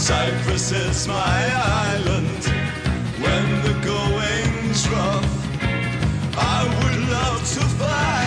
Cyprus 0.00 0.72
is 0.72 1.06
my 1.06 1.14
island 1.14 2.42
when 3.22 3.44
the 3.62 3.74
going's 3.84 4.88
rough. 4.88 5.30
I 6.38 6.64
would 6.64 7.10
love 7.10 7.40
to 7.40 7.60
find 7.76 8.19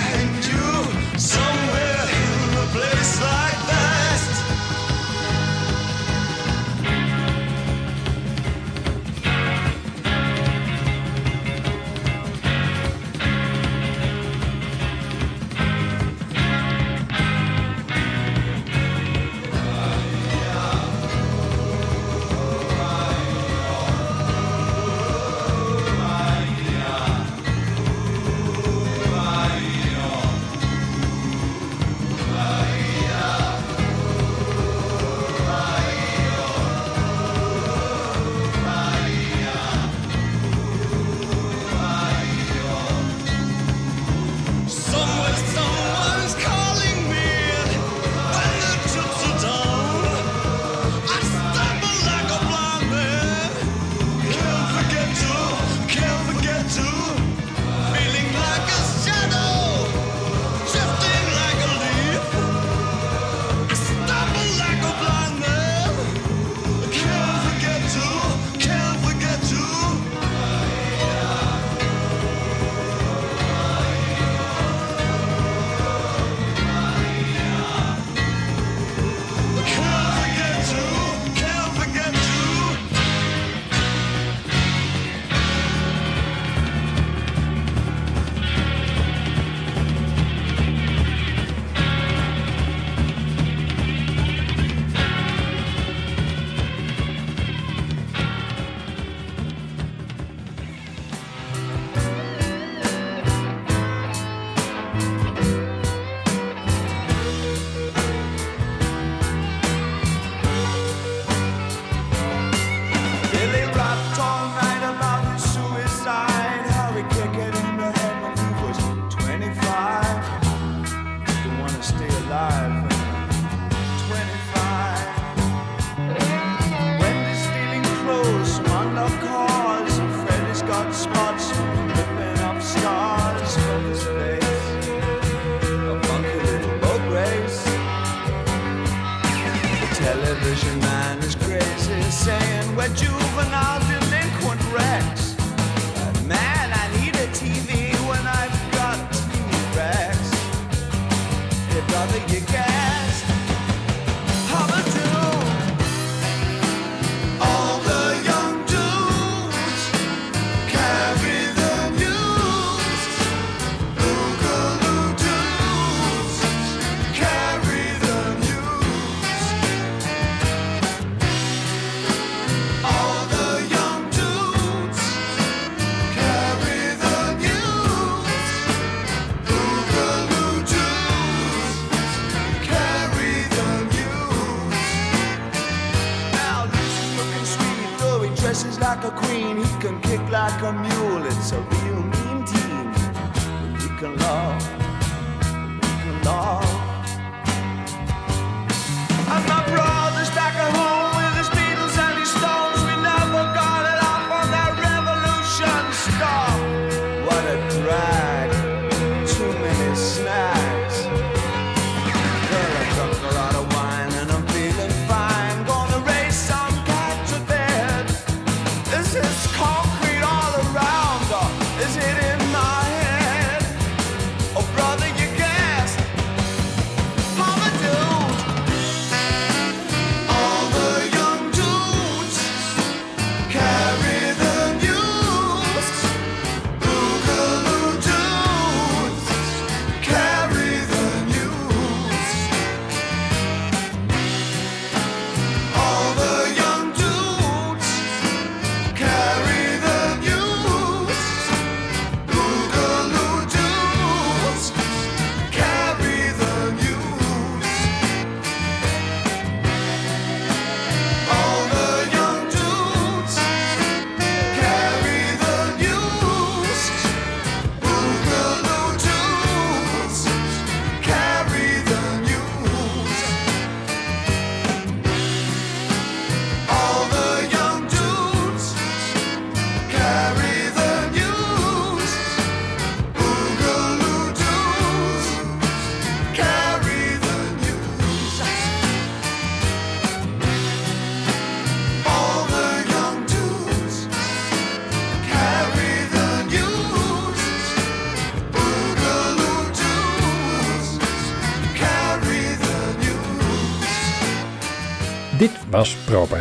like 190.33 190.63
a 190.63 190.82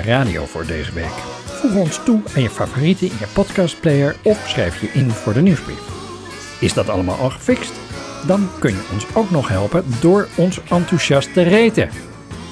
Radio 0.05 0.44
voor 0.46 0.66
deze 0.66 0.92
week. 0.92 1.12
Voeg 1.44 1.74
ons 1.74 2.00
toe 2.05 2.20
aan 2.34 2.42
je 2.42 2.50
favorieten 2.50 3.07
in 3.07 3.16
je 3.18 3.26
podcastplayer 3.32 4.16
of 4.22 4.48
schrijf 4.48 4.80
je 4.80 4.86
in 4.92 5.11
voor 5.11 5.32
de 5.32 5.40
nieuwsbrief. 5.40 5.80
Is 6.61 6.72
dat 6.72 6.88
allemaal 6.88 7.16
al 7.16 7.30
gefixt? 7.30 7.72
Dan 8.26 8.48
kun 8.59 8.70
je 8.70 8.88
ons 8.92 9.07
ook 9.14 9.30
nog 9.30 9.48
helpen 9.48 9.84
door 10.00 10.28
ons 10.36 10.61
enthousiast 10.70 11.32
te 11.32 11.42
reten. 11.42 11.88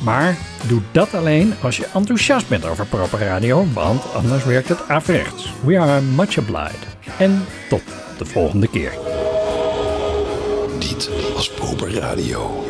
Maar 0.04 0.36
doe 0.68 0.80
dat 0.92 1.14
alleen 1.14 1.54
als 1.62 1.76
je 1.76 1.88
enthousiast 1.94 2.48
bent 2.48 2.66
over 2.66 2.86
Proper 2.86 3.18
Radio, 3.18 3.66
want 3.72 4.14
anders 4.14 4.44
werkt 4.44 4.68
het 4.68 4.88
averechts. 4.88 5.52
We 5.64 5.78
are 5.78 6.00
much 6.00 6.38
obliged. 6.38 6.86
En 7.18 7.44
tot 7.68 7.82
de 8.18 8.24
volgende 8.24 8.68
keer. 8.68 8.92
Dit 10.78 11.10
was 11.34 11.50
Proper 11.50 11.94
Radio. 11.94 12.64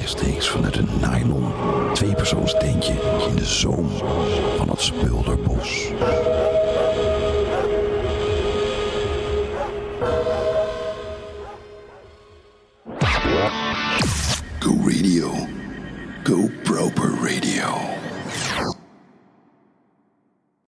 Rechtstreeks 0.00 0.48
vanuit 0.48 0.76
een 0.76 0.88
nylon 1.00 1.52
tweepersoonstentje 1.92 2.92
in 3.28 3.36
de 3.36 3.44
zoom 3.44 3.88
van 4.56 4.68
het 4.68 4.80
Spulderbos. 4.80 5.92